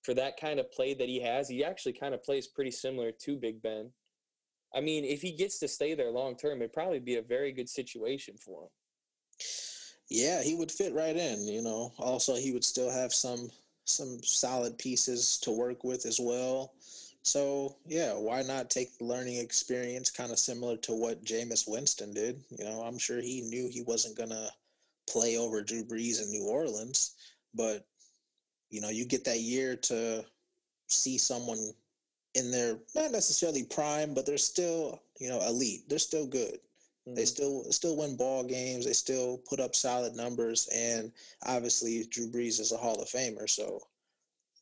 for 0.02 0.14
that 0.14 0.40
kind 0.40 0.60
of 0.60 0.70
play 0.72 0.94
that 0.94 1.08
he 1.08 1.20
has, 1.20 1.48
he 1.48 1.64
actually 1.64 1.92
kind 1.92 2.14
of 2.14 2.22
plays 2.22 2.46
pretty 2.46 2.70
similar 2.70 3.12
to 3.12 3.36
Big 3.36 3.60
Ben. 3.62 3.90
I 4.74 4.80
mean, 4.80 5.04
if 5.04 5.22
he 5.22 5.32
gets 5.32 5.58
to 5.60 5.68
stay 5.68 5.94
there 5.94 6.10
long 6.10 6.36
term, 6.36 6.58
it'd 6.58 6.72
probably 6.72 7.00
be 7.00 7.16
a 7.16 7.22
very 7.22 7.52
good 7.52 7.68
situation 7.68 8.36
for 8.36 8.64
him. 8.64 8.68
Yeah, 10.10 10.42
he 10.42 10.54
would 10.54 10.70
fit 10.70 10.94
right 10.94 11.16
in. 11.16 11.46
You 11.46 11.62
know, 11.62 11.92
also 11.98 12.34
he 12.34 12.52
would 12.52 12.64
still 12.64 12.90
have 12.90 13.12
some 13.12 13.50
some 13.84 14.22
solid 14.22 14.76
pieces 14.78 15.38
to 15.38 15.50
work 15.50 15.84
with 15.84 16.04
as 16.04 16.20
well. 16.20 16.74
So 17.22 17.76
yeah, 17.86 18.12
why 18.12 18.42
not 18.42 18.70
take 18.70 18.96
the 18.96 19.04
learning 19.04 19.36
experience, 19.36 20.10
kind 20.10 20.30
of 20.30 20.38
similar 20.38 20.76
to 20.78 20.92
what 20.92 21.24
Jameis 21.24 21.68
Winston 21.68 22.12
did? 22.12 22.42
You 22.50 22.64
know, 22.64 22.82
I'm 22.82 22.98
sure 22.98 23.20
he 23.20 23.42
knew 23.42 23.68
he 23.68 23.82
wasn't 23.82 24.16
gonna 24.16 24.50
play 25.08 25.36
over 25.36 25.62
Drew 25.62 25.84
Brees 25.84 26.22
in 26.22 26.30
New 26.30 26.46
Orleans, 26.46 27.14
but 27.54 27.86
you 28.70 28.80
know, 28.80 28.90
you 28.90 29.04
get 29.04 29.24
that 29.24 29.40
year 29.40 29.76
to 29.76 30.24
see 30.88 31.18
someone 31.18 31.72
in 32.34 32.50
their 32.50 32.78
not 32.94 33.10
necessarily 33.10 33.64
prime, 33.64 34.14
but 34.14 34.26
they're 34.26 34.38
still 34.38 35.02
you 35.18 35.28
know 35.28 35.40
elite. 35.46 35.88
They're 35.88 35.98
still 35.98 36.26
good. 36.26 36.58
Mm-hmm. 37.06 37.14
They 37.14 37.24
still 37.24 37.64
still 37.72 37.96
win 37.96 38.16
ball 38.16 38.44
games. 38.44 38.84
They 38.84 38.92
still 38.92 39.38
put 39.48 39.60
up 39.60 39.74
solid 39.74 40.14
numbers, 40.14 40.68
and 40.74 41.12
obviously 41.46 42.06
Drew 42.10 42.28
Brees 42.28 42.60
is 42.60 42.72
a 42.72 42.76
Hall 42.76 43.00
of 43.00 43.08
Famer. 43.08 43.48
So 43.48 43.80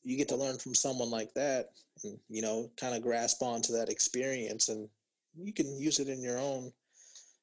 you 0.04 0.16
get 0.16 0.28
to 0.28 0.36
learn 0.36 0.58
from 0.58 0.74
someone 0.74 1.10
like 1.10 1.34
that, 1.34 1.70
and 2.04 2.18
you 2.28 2.42
know, 2.42 2.70
kind 2.76 2.94
of 2.94 3.02
grasp 3.02 3.42
onto 3.42 3.72
that 3.72 3.88
experience, 3.88 4.68
and 4.68 4.88
you 5.34 5.52
can 5.52 5.78
use 5.78 5.98
it 5.98 6.08
in 6.08 6.22
your 6.22 6.38
own, 6.38 6.72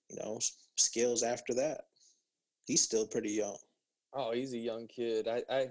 you 0.09 0.17
know, 0.17 0.39
skills 0.77 1.23
after 1.23 1.53
that. 1.53 1.81
He's 2.65 2.81
still 2.81 3.05
pretty 3.05 3.31
young. 3.31 3.57
Oh, 4.13 4.31
he's 4.31 4.53
a 4.53 4.57
young 4.57 4.87
kid. 4.87 5.27
I 5.27 5.43
I 5.49 5.67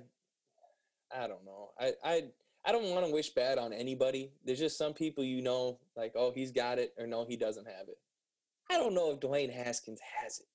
I 1.17 1.27
don't 1.27 1.45
know. 1.45 1.71
I 1.79 1.93
I 2.05 2.23
I 2.65 2.73
don't 2.73 2.91
want 2.91 3.07
to 3.07 3.13
wish 3.13 3.31
bad 3.31 3.59
on 3.59 3.73
anybody. 3.73 4.33
There's 4.45 4.59
just 4.59 4.79
some 4.79 4.95
people 4.95 5.25
you 5.25 5.43
know, 5.43 5.79
like, 5.97 6.13
oh, 6.15 6.33
he's 6.33 6.53
got 6.53 6.79
it, 6.79 6.93
or 6.99 7.07
no, 7.07 7.25
he 7.25 7.37
doesn't 7.37 7.67
have 7.67 7.89
it. 7.89 7.99
I 8.71 8.79
don't 8.79 8.95
know 8.95 9.11
if 9.11 9.21
Dwayne 9.21 9.53
Haskins 9.53 10.01
has 10.21 10.39
it. 10.39 10.47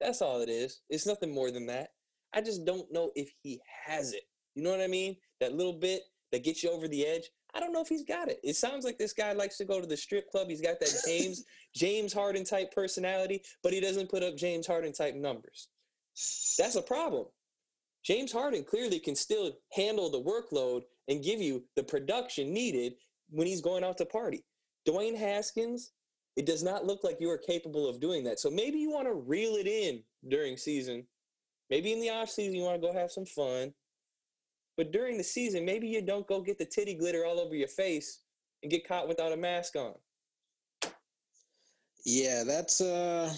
That's 0.00 0.22
all 0.22 0.40
it 0.40 0.48
is. 0.48 0.80
It's 0.88 1.06
nothing 1.06 1.32
more 1.32 1.50
than 1.50 1.66
that. 1.66 1.90
I 2.32 2.40
just 2.40 2.64
don't 2.64 2.92
know 2.92 3.10
if 3.14 3.30
he 3.42 3.60
has 3.86 4.12
it. 4.12 4.22
You 4.54 4.62
know 4.62 4.70
what 4.70 4.80
I 4.80 4.86
mean? 4.86 5.16
That 5.40 5.54
little 5.54 5.72
bit 5.72 6.02
that 6.32 6.44
gets 6.44 6.62
you 6.62 6.70
over 6.70 6.88
the 6.88 7.06
edge. 7.06 7.30
I 7.54 7.60
don't 7.60 7.72
know 7.72 7.82
if 7.82 7.88
he's 7.88 8.04
got 8.04 8.28
it. 8.28 8.40
It 8.42 8.56
sounds 8.56 8.84
like 8.84 8.98
this 8.98 9.12
guy 9.12 9.32
likes 9.32 9.56
to 9.58 9.64
go 9.64 9.80
to 9.80 9.86
the 9.86 9.96
strip 9.96 10.28
club. 10.30 10.48
He's 10.48 10.60
got 10.60 10.80
that 10.80 11.02
James 11.06 11.44
James 11.74 12.12
Harden 12.12 12.44
type 12.44 12.72
personality, 12.72 13.42
but 13.62 13.72
he 13.72 13.80
doesn't 13.80 14.10
put 14.10 14.22
up 14.22 14.36
James 14.36 14.66
Harden 14.66 14.92
type 14.92 15.14
numbers. 15.14 15.68
That's 16.58 16.76
a 16.76 16.82
problem. 16.82 17.26
James 18.04 18.32
Harden 18.32 18.64
clearly 18.64 18.98
can 18.98 19.16
still 19.16 19.52
handle 19.72 20.10
the 20.10 20.20
workload 20.20 20.82
and 21.08 21.24
give 21.24 21.40
you 21.40 21.64
the 21.74 21.82
production 21.82 22.52
needed 22.52 22.94
when 23.30 23.46
he's 23.46 23.62
going 23.62 23.82
out 23.82 23.98
to 23.98 24.04
party. 24.04 24.44
Dwayne 24.86 25.16
Haskins, 25.16 25.92
it 26.36 26.44
does 26.44 26.62
not 26.62 26.84
look 26.84 27.02
like 27.02 27.20
you 27.20 27.30
are 27.30 27.38
capable 27.38 27.88
of 27.88 28.00
doing 28.00 28.24
that. 28.24 28.38
So 28.38 28.50
maybe 28.50 28.78
you 28.78 28.90
want 28.90 29.06
to 29.06 29.14
reel 29.14 29.54
it 29.54 29.66
in 29.66 30.02
during 30.28 30.56
season. 30.56 31.06
Maybe 31.70 31.92
in 31.92 32.00
the 32.00 32.10
off 32.10 32.28
season 32.28 32.56
you 32.56 32.62
want 32.62 32.80
to 32.80 32.86
go 32.86 32.92
have 32.92 33.10
some 33.10 33.24
fun. 33.24 33.72
But 34.76 34.92
during 34.92 35.16
the 35.16 35.24
season, 35.24 35.64
maybe 35.64 35.86
you 35.86 36.02
don't 36.02 36.26
go 36.26 36.42
get 36.42 36.58
the 36.58 36.64
titty 36.64 36.94
glitter 36.94 37.24
all 37.24 37.40
over 37.40 37.54
your 37.54 37.68
face 37.68 38.20
and 38.62 38.70
get 38.70 38.86
caught 38.86 39.08
without 39.08 39.32
a 39.32 39.36
mask 39.36 39.76
on. 39.76 39.94
Yeah, 42.04 42.42
that's 42.44 42.80
a, 42.80 43.32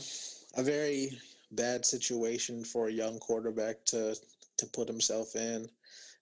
a 0.56 0.62
very 0.62 1.16
bad 1.52 1.84
situation 1.84 2.64
for 2.64 2.88
a 2.88 2.92
young 2.92 3.18
quarterback 3.18 3.84
to 3.86 4.16
to 4.58 4.66
put 4.66 4.88
himself 4.88 5.34
in. 5.36 5.66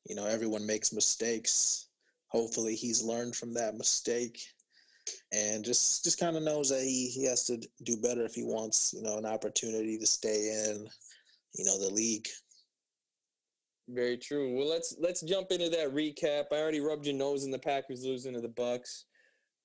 You 0.08 0.14
know, 0.16 0.26
everyone 0.26 0.66
makes 0.66 0.92
mistakes. 0.92 1.88
Hopefully, 2.28 2.74
he's 2.74 3.02
learned 3.02 3.36
from 3.36 3.54
that 3.54 3.76
mistake, 3.76 4.40
and 5.32 5.64
just 5.64 6.04
just 6.04 6.18
kind 6.18 6.36
of 6.36 6.42
knows 6.42 6.68
that 6.70 6.82
he 6.82 7.08
he 7.08 7.24
has 7.24 7.46
to 7.46 7.60
do 7.84 7.96
better 7.96 8.24
if 8.24 8.34
he 8.34 8.42
wants 8.42 8.92
you 8.94 9.02
know 9.02 9.18
an 9.18 9.26
opportunity 9.26 9.98
to 9.98 10.06
stay 10.06 10.64
in 10.66 10.88
you 11.54 11.64
know 11.64 11.78
the 11.78 11.94
league. 11.94 12.26
Very 13.88 14.16
true. 14.16 14.56
Well, 14.56 14.68
let's 14.68 14.96
let's 14.98 15.22
jump 15.22 15.48
into 15.50 15.68
that 15.70 15.94
recap. 15.94 16.44
I 16.52 16.56
already 16.56 16.80
rubbed 16.80 17.06
your 17.06 17.14
nose 17.14 17.44
in 17.44 17.50
the 17.50 17.58
Packers 17.58 18.04
losing 18.04 18.34
to 18.34 18.40
the 18.40 18.48
Bucks. 18.48 19.04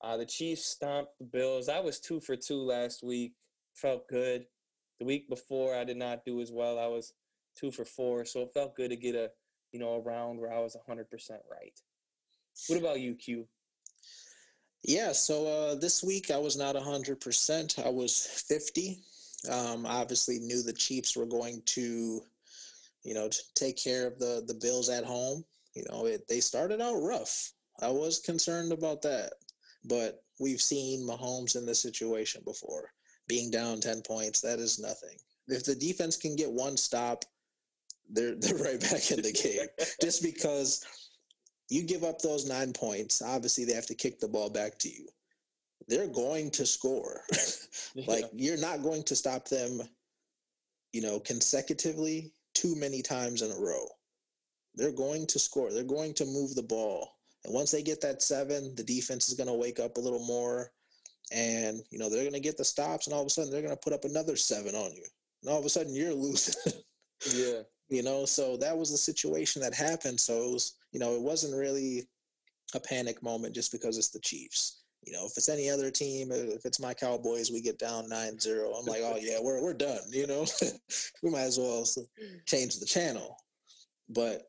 Uh, 0.03 0.17
the 0.17 0.25
Chiefs 0.25 0.65
stomped 0.65 1.11
the 1.19 1.25
Bills. 1.25 1.69
I 1.69 1.79
was 1.79 1.99
two 1.99 2.19
for 2.19 2.35
two 2.35 2.61
last 2.61 3.03
week. 3.03 3.33
Felt 3.75 4.07
good. 4.07 4.45
The 4.99 5.05
week 5.05 5.29
before, 5.29 5.75
I 5.75 5.85
did 5.85 5.97
not 5.97 6.25
do 6.25 6.41
as 6.41 6.51
well. 6.51 6.77
I 6.77 6.87
was 6.87 7.13
two 7.59 7.71
for 7.71 7.85
four, 7.85 8.25
so 8.25 8.41
it 8.41 8.53
felt 8.53 8.75
good 8.75 8.91
to 8.91 8.95
get 8.95 9.15
a 9.15 9.29
you 9.71 9.79
know, 9.79 10.01
around 10.03 10.39
where 10.39 10.51
I 10.51 10.59
was 10.59 10.75
100% 10.89 11.05
right. 11.51 11.79
What 12.67 12.79
about 12.79 12.99
you, 12.99 13.15
Q? 13.15 13.47
Yeah, 14.83 15.11
so 15.11 15.47
uh, 15.47 15.75
this 15.75 16.03
week 16.03 16.31
I 16.31 16.37
was 16.37 16.57
not 16.57 16.75
100%. 16.75 17.85
I 17.85 17.89
was 17.89 18.45
50. 18.47 18.99
Um, 19.51 19.85
obviously 19.85 20.39
knew 20.39 20.61
the 20.61 20.73
Chiefs 20.73 21.15
were 21.15 21.25
going 21.25 21.61
to, 21.67 22.21
you 23.03 23.13
know, 23.13 23.29
take 23.55 23.81
care 23.81 24.07
of 24.07 24.19
the, 24.19 24.43
the 24.47 24.55
Bills 24.55 24.89
at 24.89 25.05
home. 25.05 25.43
You 25.75 25.85
know, 25.89 26.05
it, 26.05 26.27
they 26.27 26.39
started 26.39 26.81
out 26.81 27.01
rough. 27.01 27.51
I 27.81 27.89
was 27.89 28.19
concerned 28.19 28.71
about 28.71 29.01
that. 29.03 29.33
But 29.85 30.23
we've 30.39 30.61
seen 30.61 31.07
Mahomes 31.07 31.55
in 31.55 31.65
this 31.65 31.81
situation 31.81 32.41
before. 32.45 32.91
Being 33.27 33.51
down 33.51 33.79
10 33.79 34.01
points, 34.01 34.41
that 34.41 34.59
is 34.59 34.79
nothing. 34.79 35.17
If 35.47 35.63
the 35.63 35.75
defense 35.75 36.17
can 36.17 36.35
get 36.35 36.51
one 36.51 36.77
stop– 36.77 37.23
they're 38.09 38.35
they're 38.35 38.57
right 38.57 38.79
back 38.79 39.11
in 39.11 39.21
the 39.21 39.31
game. 39.31 39.67
Just 40.01 40.23
because 40.23 40.85
you 41.69 41.83
give 41.83 42.03
up 42.03 42.19
those 42.19 42.47
nine 42.47 42.73
points, 42.73 43.21
obviously 43.21 43.65
they 43.65 43.73
have 43.73 43.85
to 43.87 43.95
kick 43.95 44.19
the 44.19 44.27
ball 44.27 44.49
back 44.49 44.77
to 44.79 44.89
you. 44.89 45.07
They're 45.87 46.07
going 46.07 46.51
to 46.51 46.65
score. 46.65 47.21
like 48.07 48.21
yeah. 48.21 48.27
you're 48.33 48.57
not 48.57 48.83
going 48.83 49.03
to 49.03 49.15
stop 49.15 49.47
them, 49.47 49.81
you 50.93 51.01
know, 51.01 51.19
consecutively 51.19 52.33
too 52.53 52.75
many 52.75 53.01
times 53.01 53.41
in 53.41 53.51
a 53.51 53.59
row. 53.59 53.85
They're 54.75 54.91
going 54.91 55.27
to 55.27 55.39
score. 55.39 55.71
They're 55.71 55.83
going 55.83 56.13
to 56.15 56.25
move 56.25 56.55
the 56.55 56.63
ball. 56.63 57.15
And 57.45 57.53
once 57.53 57.71
they 57.71 57.81
get 57.81 58.01
that 58.01 58.21
seven, 58.21 58.73
the 58.75 58.83
defense 58.83 59.29
is 59.29 59.35
going 59.35 59.47
to 59.47 59.53
wake 59.53 59.79
up 59.79 59.97
a 59.97 60.01
little 60.01 60.25
more. 60.25 60.71
And, 61.31 61.81
you 61.91 61.99
know, 61.99 62.09
they're 62.09 62.23
going 62.23 62.33
to 62.33 62.39
get 62.39 62.57
the 62.57 62.65
stops, 62.65 63.05
and 63.05 63.13
all 63.13 63.21
of 63.21 63.27
a 63.27 63.29
sudden 63.29 63.51
they're 63.51 63.61
going 63.61 63.75
to 63.75 63.81
put 63.83 63.93
up 63.93 64.03
another 64.03 64.35
seven 64.35 64.73
on 64.73 64.91
you. 64.93 65.05
And 65.43 65.51
all 65.51 65.59
of 65.59 65.65
a 65.65 65.69
sudden 65.69 65.93
you're 65.93 66.13
losing. 66.13 66.73
yeah 67.35 67.61
you 67.89 68.03
know 68.03 68.25
so 68.25 68.57
that 68.57 68.77
was 68.77 68.91
the 68.91 68.97
situation 68.97 69.61
that 69.61 69.73
happened 69.73 70.19
so 70.19 70.43
it 70.43 70.51
was 70.53 70.77
you 70.91 70.99
know 70.99 71.15
it 71.15 71.21
wasn't 71.21 71.55
really 71.55 72.07
a 72.75 72.79
panic 72.79 73.21
moment 73.23 73.55
just 73.55 73.71
because 73.71 73.97
it's 73.97 74.09
the 74.09 74.19
chiefs 74.19 74.79
you 75.05 75.13
know, 75.13 75.25
if 75.25 75.37
it's 75.37 75.49
any 75.49 75.69
other 75.69 75.89
team, 75.89 76.31
uh, 76.31 76.35
if 76.35 76.65
it's 76.65 76.79
my 76.79 76.93
Cowboys, 76.93 77.51
we 77.51 77.61
get 77.61 77.79
down 77.79 78.09
9-0. 78.09 78.79
I'm 78.79 78.85
like, 78.85 79.01
oh 79.01 79.17
yeah, 79.19 79.37
we're 79.41 79.61
we're 79.61 79.73
done. 79.73 80.01
You 80.09 80.27
know, 80.27 80.45
we 81.23 81.29
might 81.29 81.41
as 81.41 81.57
well 81.57 81.83
mm. 81.83 82.45
change 82.45 82.77
the 82.77 82.85
channel. 82.85 83.37
But 84.09 84.43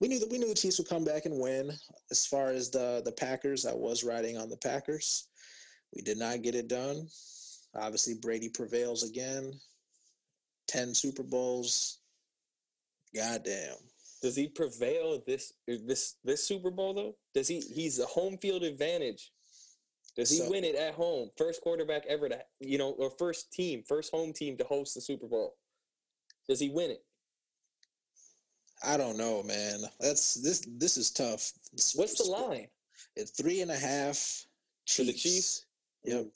we 0.00 0.08
knew 0.08 0.18
that 0.18 0.30
we 0.30 0.38
knew 0.38 0.48
the 0.48 0.54
Chiefs 0.54 0.78
would 0.78 0.88
come 0.88 1.04
back 1.04 1.26
and 1.26 1.40
win. 1.40 1.70
As 2.10 2.26
far 2.26 2.50
as 2.50 2.70
the 2.70 3.02
the 3.04 3.12
Packers, 3.12 3.64
I 3.64 3.72
was 3.72 4.04
riding 4.04 4.36
on 4.36 4.48
the 4.48 4.56
Packers. 4.56 5.28
We 5.94 6.02
did 6.02 6.18
not 6.18 6.42
get 6.42 6.56
it 6.56 6.68
done. 6.68 7.06
Obviously, 7.76 8.14
Brady 8.14 8.48
prevails 8.48 9.08
again. 9.08 9.52
Ten 10.66 10.94
Super 10.94 11.22
Bowls. 11.22 12.00
Goddamn. 13.14 13.76
Does 14.22 14.36
he 14.36 14.48
prevail 14.48 15.22
this 15.26 15.52
uh, 15.70 15.76
this 15.86 16.16
this 16.24 16.46
Super 16.46 16.70
Bowl 16.70 16.94
though? 16.94 17.14
Does 17.34 17.48
he? 17.48 17.60
He's 17.60 17.98
a 17.98 18.06
home 18.06 18.38
field 18.38 18.62
advantage. 18.62 19.32
Does 20.16 20.30
he 20.30 20.38
so, 20.38 20.50
win 20.50 20.64
it 20.64 20.76
at 20.76 20.94
home? 20.94 21.30
First 21.36 21.60
quarterback 21.60 22.06
ever 22.06 22.28
to 22.28 22.38
you 22.60 22.78
know, 22.78 22.90
or 22.92 23.10
first 23.10 23.52
team, 23.52 23.82
first 23.86 24.10
home 24.12 24.32
team 24.32 24.56
to 24.56 24.64
host 24.64 24.94
the 24.94 25.00
Super 25.00 25.26
Bowl. 25.26 25.56
Does 26.48 26.60
he 26.60 26.70
win 26.70 26.90
it? 26.90 27.04
I 28.82 28.96
don't 28.96 29.16
know, 29.16 29.42
man. 29.42 29.80
That's 30.00 30.34
this. 30.34 30.66
This 30.78 30.96
is 30.96 31.10
tough. 31.10 31.52
What's 31.94 32.22
the 32.22 32.30
line? 32.30 32.68
It's 33.16 33.30
three 33.30 33.60
and 33.60 33.70
a 33.70 33.76
half. 33.76 34.46
Chiefs. 34.86 34.96
For 34.96 35.04
the 35.04 35.12
Chiefs. 35.12 35.66
Yep. 36.04 36.22
Mm. 36.22 36.30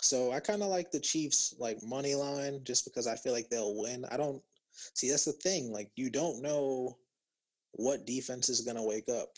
So 0.00 0.32
I 0.32 0.40
kind 0.40 0.62
of 0.62 0.68
like 0.68 0.90
the 0.90 1.00
Chiefs 1.00 1.54
like 1.58 1.82
money 1.82 2.14
line 2.14 2.60
just 2.64 2.84
because 2.84 3.06
I 3.06 3.16
feel 3.16 3.32
like 3.32 3.48
they'll 3.48 3.76
win. 3.76 4.04
I 4.10 4.16
don't 4.16 4.42
see 4.94 5.10
that's 5.10 5.24
the 5.24 5.32
thing. 5.32 5.72
Like 5.72 5.90
you 5.96 6.10
don't 6.10 6.42
know 6.42 6.96
what 7.72 8.06
defense 8.06 8.48
is 8.48 8.60
gonna 8.60 8.82
wake 8.82 9.08
up. 9.08 9.30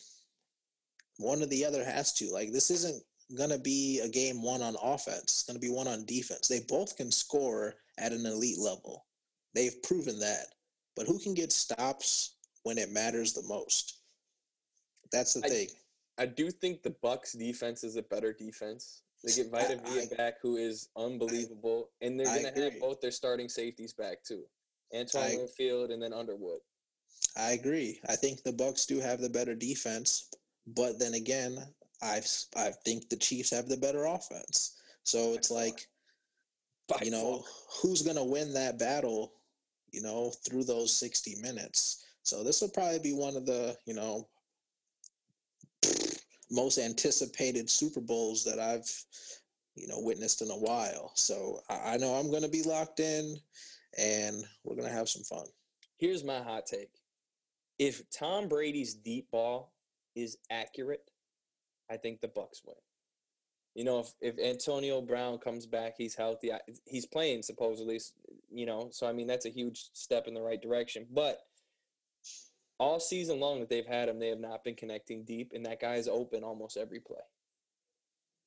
One 1.18 1.42
or 1.42 1.46
the 1.46 1.64
other 1.64 1.84
has 1.84 2.12
to. 2.14 2.30
Like 2.32 2.52
this 2.52 2.70
isn't 2.70 3.02
gonna 3.36 3.58
be 3.58 4.00
a 4.00 4.08
game 4.08 4.42
one 4.42 4.62
on 4.62 4.76
offense. 4.82 5.22
It's 5.22 5.44
gonna 5.44 5.58
be 5.58 5.70
one 5.70 5.88
on 5.88 6.04
defense. 6.04 6.48
They 6.48 6.60
both 6.68 6.96
can 6.96 7.10
score 7.10 7.74
at 7.98 8.12
an 8.12 8.26
elite 8.26 8.58
level. 8.58 9.06
They've 9.54 9.82
proven 9.82 10.18
that. 10.20 10.46
But 10.96 11.06
who 11.06 11.18
can 11.18 11.34
get 11.34 11.52
stops 11.52 12.36
when 12.62 12.78
it 12.78 12.90
matters 12.90 13.32
the 13.32 13.42
most? 13.42 14.00
That's 15.12 15.34
the 15.34 15.46
I, 15.46 15.48
thing. 15.48 15.68
I 16.18 16.26
do 16.26 16.50
think 16.50 16.82
the 16.82 16.94
Bucks 17.02 17.32
defense 17.32 17.84
is 17.84 17.96
a 17.96 18.02
better 18.02 18.32
defense. 18.32 19.02
They 19.24 19.32
get 19.32 19.50
Vita 19.50 19.80
Vea 19.84 20.14
back, 20.16 20.34
who 20.40 20.56
is 20.56 20.88
unbelievable, 20.96 21.90
and 22.00 22.18
they're 22.18 22.26
going 22.26 22.54
to 22.54 22.62
have 22.62 22.80
both 22.80 23.00
their 23.00 23.10
starting 23.10 23.48
safeties 23.48 23.92
back 23.92 24.22
too, 24.22 24.44
Antoine 24.94 25.38
Winfield 25.38 25.90
and 25.90 26.02
then 26.02 26.12
Underwood. 26.12 26.60
I 27.36 27.52
agree. 27.52 28.00
I 28.08 28.16
think 28.16 28.42
the 28.42 28.52
Bucks 28.52 28.86
do 28.86 28.98
have 29.00 29.20
the 29.20 29.28
better 29.28 29.54
defense, 29.54 30.30
but 30.66 30.98
then 30.98 31.14
again, 31.14 31.58
I 32.02 32.20
I 32.56 32.70
think 32.84 33.08
the 33.08 33.16
Chiefs 33.16 33.50
have 33.50 33.68
the 33.68 33.76
better 33.76 34.04
offense. 34.04 34.80
So 35.02 35.34
it's 35.34 35.50
like, 35.50 35.86
you 37.02 37.10
know, 37.10 37.44
who's 37.80 38.02
going 38.02 38.16
to 38.16 38.24
win 38.24 38.52
that 38.54 38.78
battle? 38.78 39.32
You 39.92 40.02
know, 40.02 40.32
through 40.46 40.64
those 40.64 40.98
sixty 40.98 41.36
minutes. 41.40 42.04
So 42.22 42.42
this 42.42 42.60
will 42.60 42.70
probably 42.70 42.98
be 42.98 43.12
one 43.12 43.36
of 43.36 43.46
the 43.46 43.76
you 43.86 43.94
know 43.94 44.28
most 46.50 46.78
anticipated 46.78 47.70
Super 47.70 48.00
Bowls 48.00 48.44
that 48.44 48.58
I've 48.58 48.90
you 49.74 49.88
know 49.88 50.00
witnessed 50.00 50.42
in 50.42 50.50
a 50.50 50.58
while. 50.58 51.12
So 51.14 51.60
I, 51.68 51.94
I 51.94 51.96
know 51.98 52.14
I'm 52.14 52.30
going 52.30 52.42
to 52.42 52.48
be 52.48 52.62
locked 52.62 53.00
in, 53.00 53.36
and 53.98 54.44
we're 54.64 54.76
going 54.76 54.88
to 54.88 54.94
have 54.94 55.08
some 55.08 55.22
fun. 55.22 55.46
Here's 55.98 56.24
my 56.24 56.40
hot 56.40 56.66
take: 56.66 56.90
If 57.78 58.02
Tom 58.10 58.48
Brady's 58.48 58.94
deep 58.94 59.30
ball 59.30 59.72
is 60.14 60.38
accurate, 60.50 61.10
I 61.90 61.96
think 61.96 62.20
the 62.20 62.28
Bucks 62.28 62.62
win. 62.64 62.76
You 63.74 63.84
know, 63.84 64.00
if, 64.00 64.12
if 64.22 64.38
Antonio 64.38 65.02
Brown 65.02 65.36
comes 65.38 65.66
back, 65.66 65.94
he's 65.98 66.14
healthy. 66.14 66.50
He's 66.86 67.06
playing 67.06 67.42
supposedly. 67.42 68.00
You 68.50 68.66
know, 68.66 68.88
so 68.90 69.06
I 69.06 69.12
mean 69.12 69.26
that's 69.26 69.46
a 69.46 69.50
huge 69.50 69.90
step 69.92 70.26
in 70.26 70.34
the 70.34 70.40
right 70.40 70.60
direction. 70.60 71.06
But 71.12 71.40
all 72.78 73.00
season 73.00 73.40
long 73.40 73.60
that 73.60 73.68
they've 73.68 73.86
had 73.86 74.08
him, 74.08 74.18
they 74.18 74.28
have 74.28 74.40
not 74.40 74.64
been 74.64 74.74
connecting 74.74 75.24
deep, 75.24 75.52
and 75.54 75.64
that 75.66 75.80
guy's 75.80 76.08
open 76.08 76.42
almost 76.42 76.76
every 76.76 77.00
play. 77.00 77.20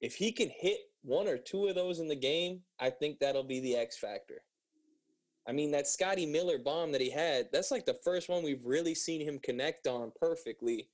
If 0.02 0.16
he 0.16 0.32
can 0.32 0.50
hit 0.50 0.80
one 1.04 1.28
or 1.28 1.38
two 1.38 1.68
of 1.68 1.76
those 1.76 2.00
in 2.00 2.08
the 2.08 2.16
game, 2.16 2.62
I 2.80 2.90
think 2.90 3.20
that'll 3.20 3.44
be 3.44 3.60
the 3.60 3.76
X 3.76 3.98
factor. 3.98 4.44
I 5.50 5.52
mean, 5.52 5.72
that 5.72 5.88
Scotty 5.88 6.28
Miller 6.28 6.60
bomb 6.60 6.92
that 6.92 7.02
he 7.02 7.10
had, 7.10 7.48
that's 7.52 7.72
like 7.72 7.88
the 7.88 7.98
first 8.04 8.30
one 8.30 8.44
we've 8.44 8.66
really 8.68 8.94
seen 8.94 9.20
him 9.20 9.40
connect 9.40 9.88
on 9.88 10.12
perfectly 10.20 10.88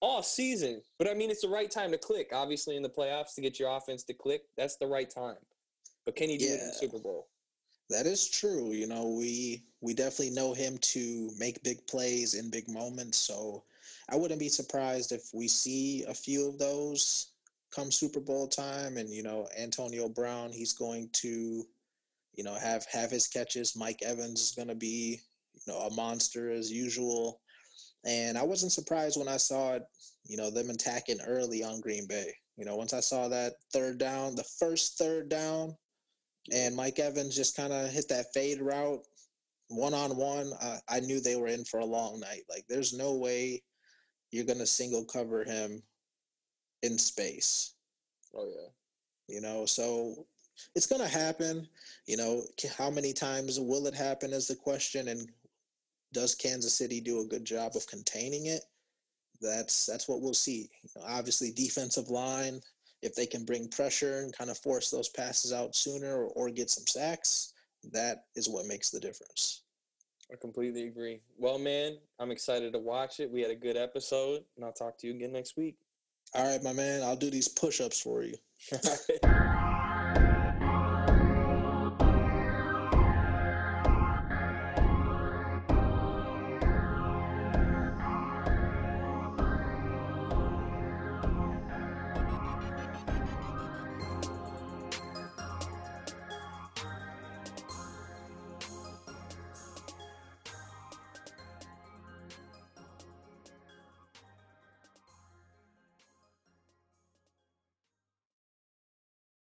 all 0.00 0.24
season. 0.24 0.82
But 0.98 1.08
I 1.08 1.14
mean, 1.14 1.30
it's 1.30 1.42
the 1.42 1.48
right 1.48 1.70
time 1.70 1.92
to 1.92 1.98
click. 1.98 2.30
Obviously, 2.32 2.76
in 2.76 2.82
the 2.82 2.88
playoffs, 2.88 3.36
to 3.36 3.40
get 3.40 3.60
your 3.60 3.70
offense 3.70 4.02
to 4.04 4.12
click, 4.12 4.42
that's 4.56 4.76
the 4.76 4.88
right 4.88 5.08
time. 5.08 5.36
But 6.04 6.16
can 6.16 6.28
he 6.28 6.36
do 6.36 6.46
yeah. 6.46 6.54
it 6.54 6.60
in 6.62 6.66
the 6.66 6.72
Super 6.72 6.98
Bowl? 6.98 7.28
That 7.90 8.06
is 8.06 8.28
true. 8.28 8.72
You 8.72 8.88
know, 8.88 9.14
we 9.16 9.62
we 9.80 9.94
definitely 9.94 10.34
know 10.34 10.52
him 10.52 10.76
to 10.78 11.30
make 11.38 11.62
big 11.62 11.86
plays 11.86 12.34
in 12.34 12.50
big 12.50 12.68
moments. 12.68 13.18
So 13.18 13.62
I 14.08 14.16
wouldn't 14.16 14.40
be 14.40 14.48
surprised 14.48 15.12
if 15.12 15.30
we 15.32 15.46
see 15.46 16.04
a 16.08 16.14
few 16.14 16.48
of 16.48 16.58
those 16.58 17.28
come 17.70 17.92
Super 17.92 18.20
Bowl 18.20 18.48
time. 18.48 18.96
And 18.96 19.10
you 19.10 19.22
know, 19.22 19.46
Antonio 19.56 20.08
Brown, 20.08 20.50
he's 20.50 20.72
going 20.72 21.08
to, 21.12 21.64
you 22.34 22.44
know, 22.44 22.54
have 22.54 22.86
have 22.92 23.10
his 23.10 23.26
catches. 23.26 23.76
Mike 23.76 24.00
Evans 24.02 24.40
is 24.40 24.52
going 24.52 24.68
to 24.68 24.74
be, 24.74 25.20
you 25.54 25.72
know, 25.72 25.80
a 25.80 25.94
monster 25.94 26.50
as 26.50 26.70
usual. 26.70 27.40
And 28.06 28.38
I 28.38 28.42
wasn't 28.42 28.72
surprised 28.72 29.18
when 29.18 29.28
I 29.28 29.36
saw 29.36 29.74
it, 29.74 29.82
you 30.24 30.36
know, 30.36 30.50
them 30.50 30.70
attacking 30.70 31.20
early 31.26 31.62
on 31.62 31.80
Green 31.80 32.06
Bay. 32.06 32.32
You 32.56 32.64
know, 32.64 32.76
once 32.76 32.92
I 32.92 33.00
saw 33.00 33.28
that 33.28 33.54
third 33.72 33.98
down, 33.98 34.34
the 34.34 34.44
first 34.58 34.98
third 34.98 35.28
down, 35.28 35.74
and 36.52 36.74
Mike 36.74 36.98
Evans 36.98 37.36
just 37.36 37.56
kind 37.56 37.72
of 37.72 37.90
hit 37.90 38.08
that 38.08 38.26
fade 38.32 38.60
route 38.60 39.00
one 39.68 39.94
on 39.94 40.16
one. 40.16 40.52
I 40.88 41.00
knew 41.00 41.20
they 41.20 41.36
were 41.36 41.46
in 41.46 41.64
for 41.64 41.80
a 41.80 41.84
long 41.84 42.20
night. 42.20 42.42
Like, 42.48 42.64
there's 42.68 42.92
no 42.92 43.14
way 43.14 43.62
you're 44.30 44.44
gonna 44.44 44.66
single 44.66 45.04
cover 45.04 45.44
him 45.44 45.82
in 46.82 46.98
space. 46.98 47.74
Oh 48.34 48.46
yeah. 48.46 48.68
You 49.34 49.40
know, 49.40 49.66
so 49.66 50.26
it's 50.74 50.86
gonna 50.86 51.08
happen. 51.08 51.68
You 52.10 52.16
know, 52.16 52.42
how 52.76 52.90
many 52.90 53.12
times 53.12 53.60
will 53.60 53.86
it 53.86 53.94
happen 53.94 54.32
is 54.32 54.48
the 54.48 54.56
question, 54.56 55.06
and 55.06 55.28
does 56.12 56.34
Kansas 56.34 56.74
City 56.74 57.00
do 57.00 57.20
a 57.20 57.24
good 57.24 57.44
job 57.44 57.76
of 57.76 57.86
containing 57.86 58.46
it? 58.46 58.62
That's 59.40 59.86
that's 59.86 60.08
what 60.08 60.20
we'll 60.20 60.34
see. 60.34 60.68
You 60.82 60.90
know, 60.96 61.06
obviously, 61.06 61.52
defensive 61.52 62.08
line 62.08 62.60
if 63.00 63.14
they 63.14 63.26
can 63.26 63.44
bring 63.44 63.68
pressure 63.68 64.18
and 64.18 64.36
kind 64.36 64.50
of 64.50 64.58
force 64.58 64.90
those 64.90 65.08
passes 65.08 65.52
out 65.52 65.76
sooner 65.76 66.24
or, 66.24 66.26
or 66.30 66.50
get 66.50 66.68
some 66.68 66.84
sacks, 66.84 67.52
that 67.92 68.24
is 68.34 68.48
what 68.48 68.66
makes 68.66 68.90
the 68.90 68.98
difference. 68.98 69.62
I 70.32 70.34
completely 70.34 70.88
agree. 70.88 71.20
Well, 71.38 71.60
man, 71.60 71.96
I'm 72.18 72.32
excited 72.32 72.72
to 72.72 72.80
watch 72.80 73.20
it. 73.20 73.30
We 73.30 73.40
had 73.40 73.52
a 73.52 73.56
good 73.56 73.76
episode, 73.76 74.42
and 74.56 74.64
I'll 74.64 74.72
talk 74.72 74.98
to 74.98 75.06
you 75.06 75.14
again 75.14 75.30
next 75.30 75.56
week. 75.56 75.76
All 76.34 76.44
right, 76.44 76.62
my 76.62 76.72
man. 76.72 77.04
I'll 77.04 77.14
do 77.14 77.30
these 77.30 77.46
push 77.46 77.80
ups 77.80 78.00
for 78.00 78.24
you. 78.24 78.34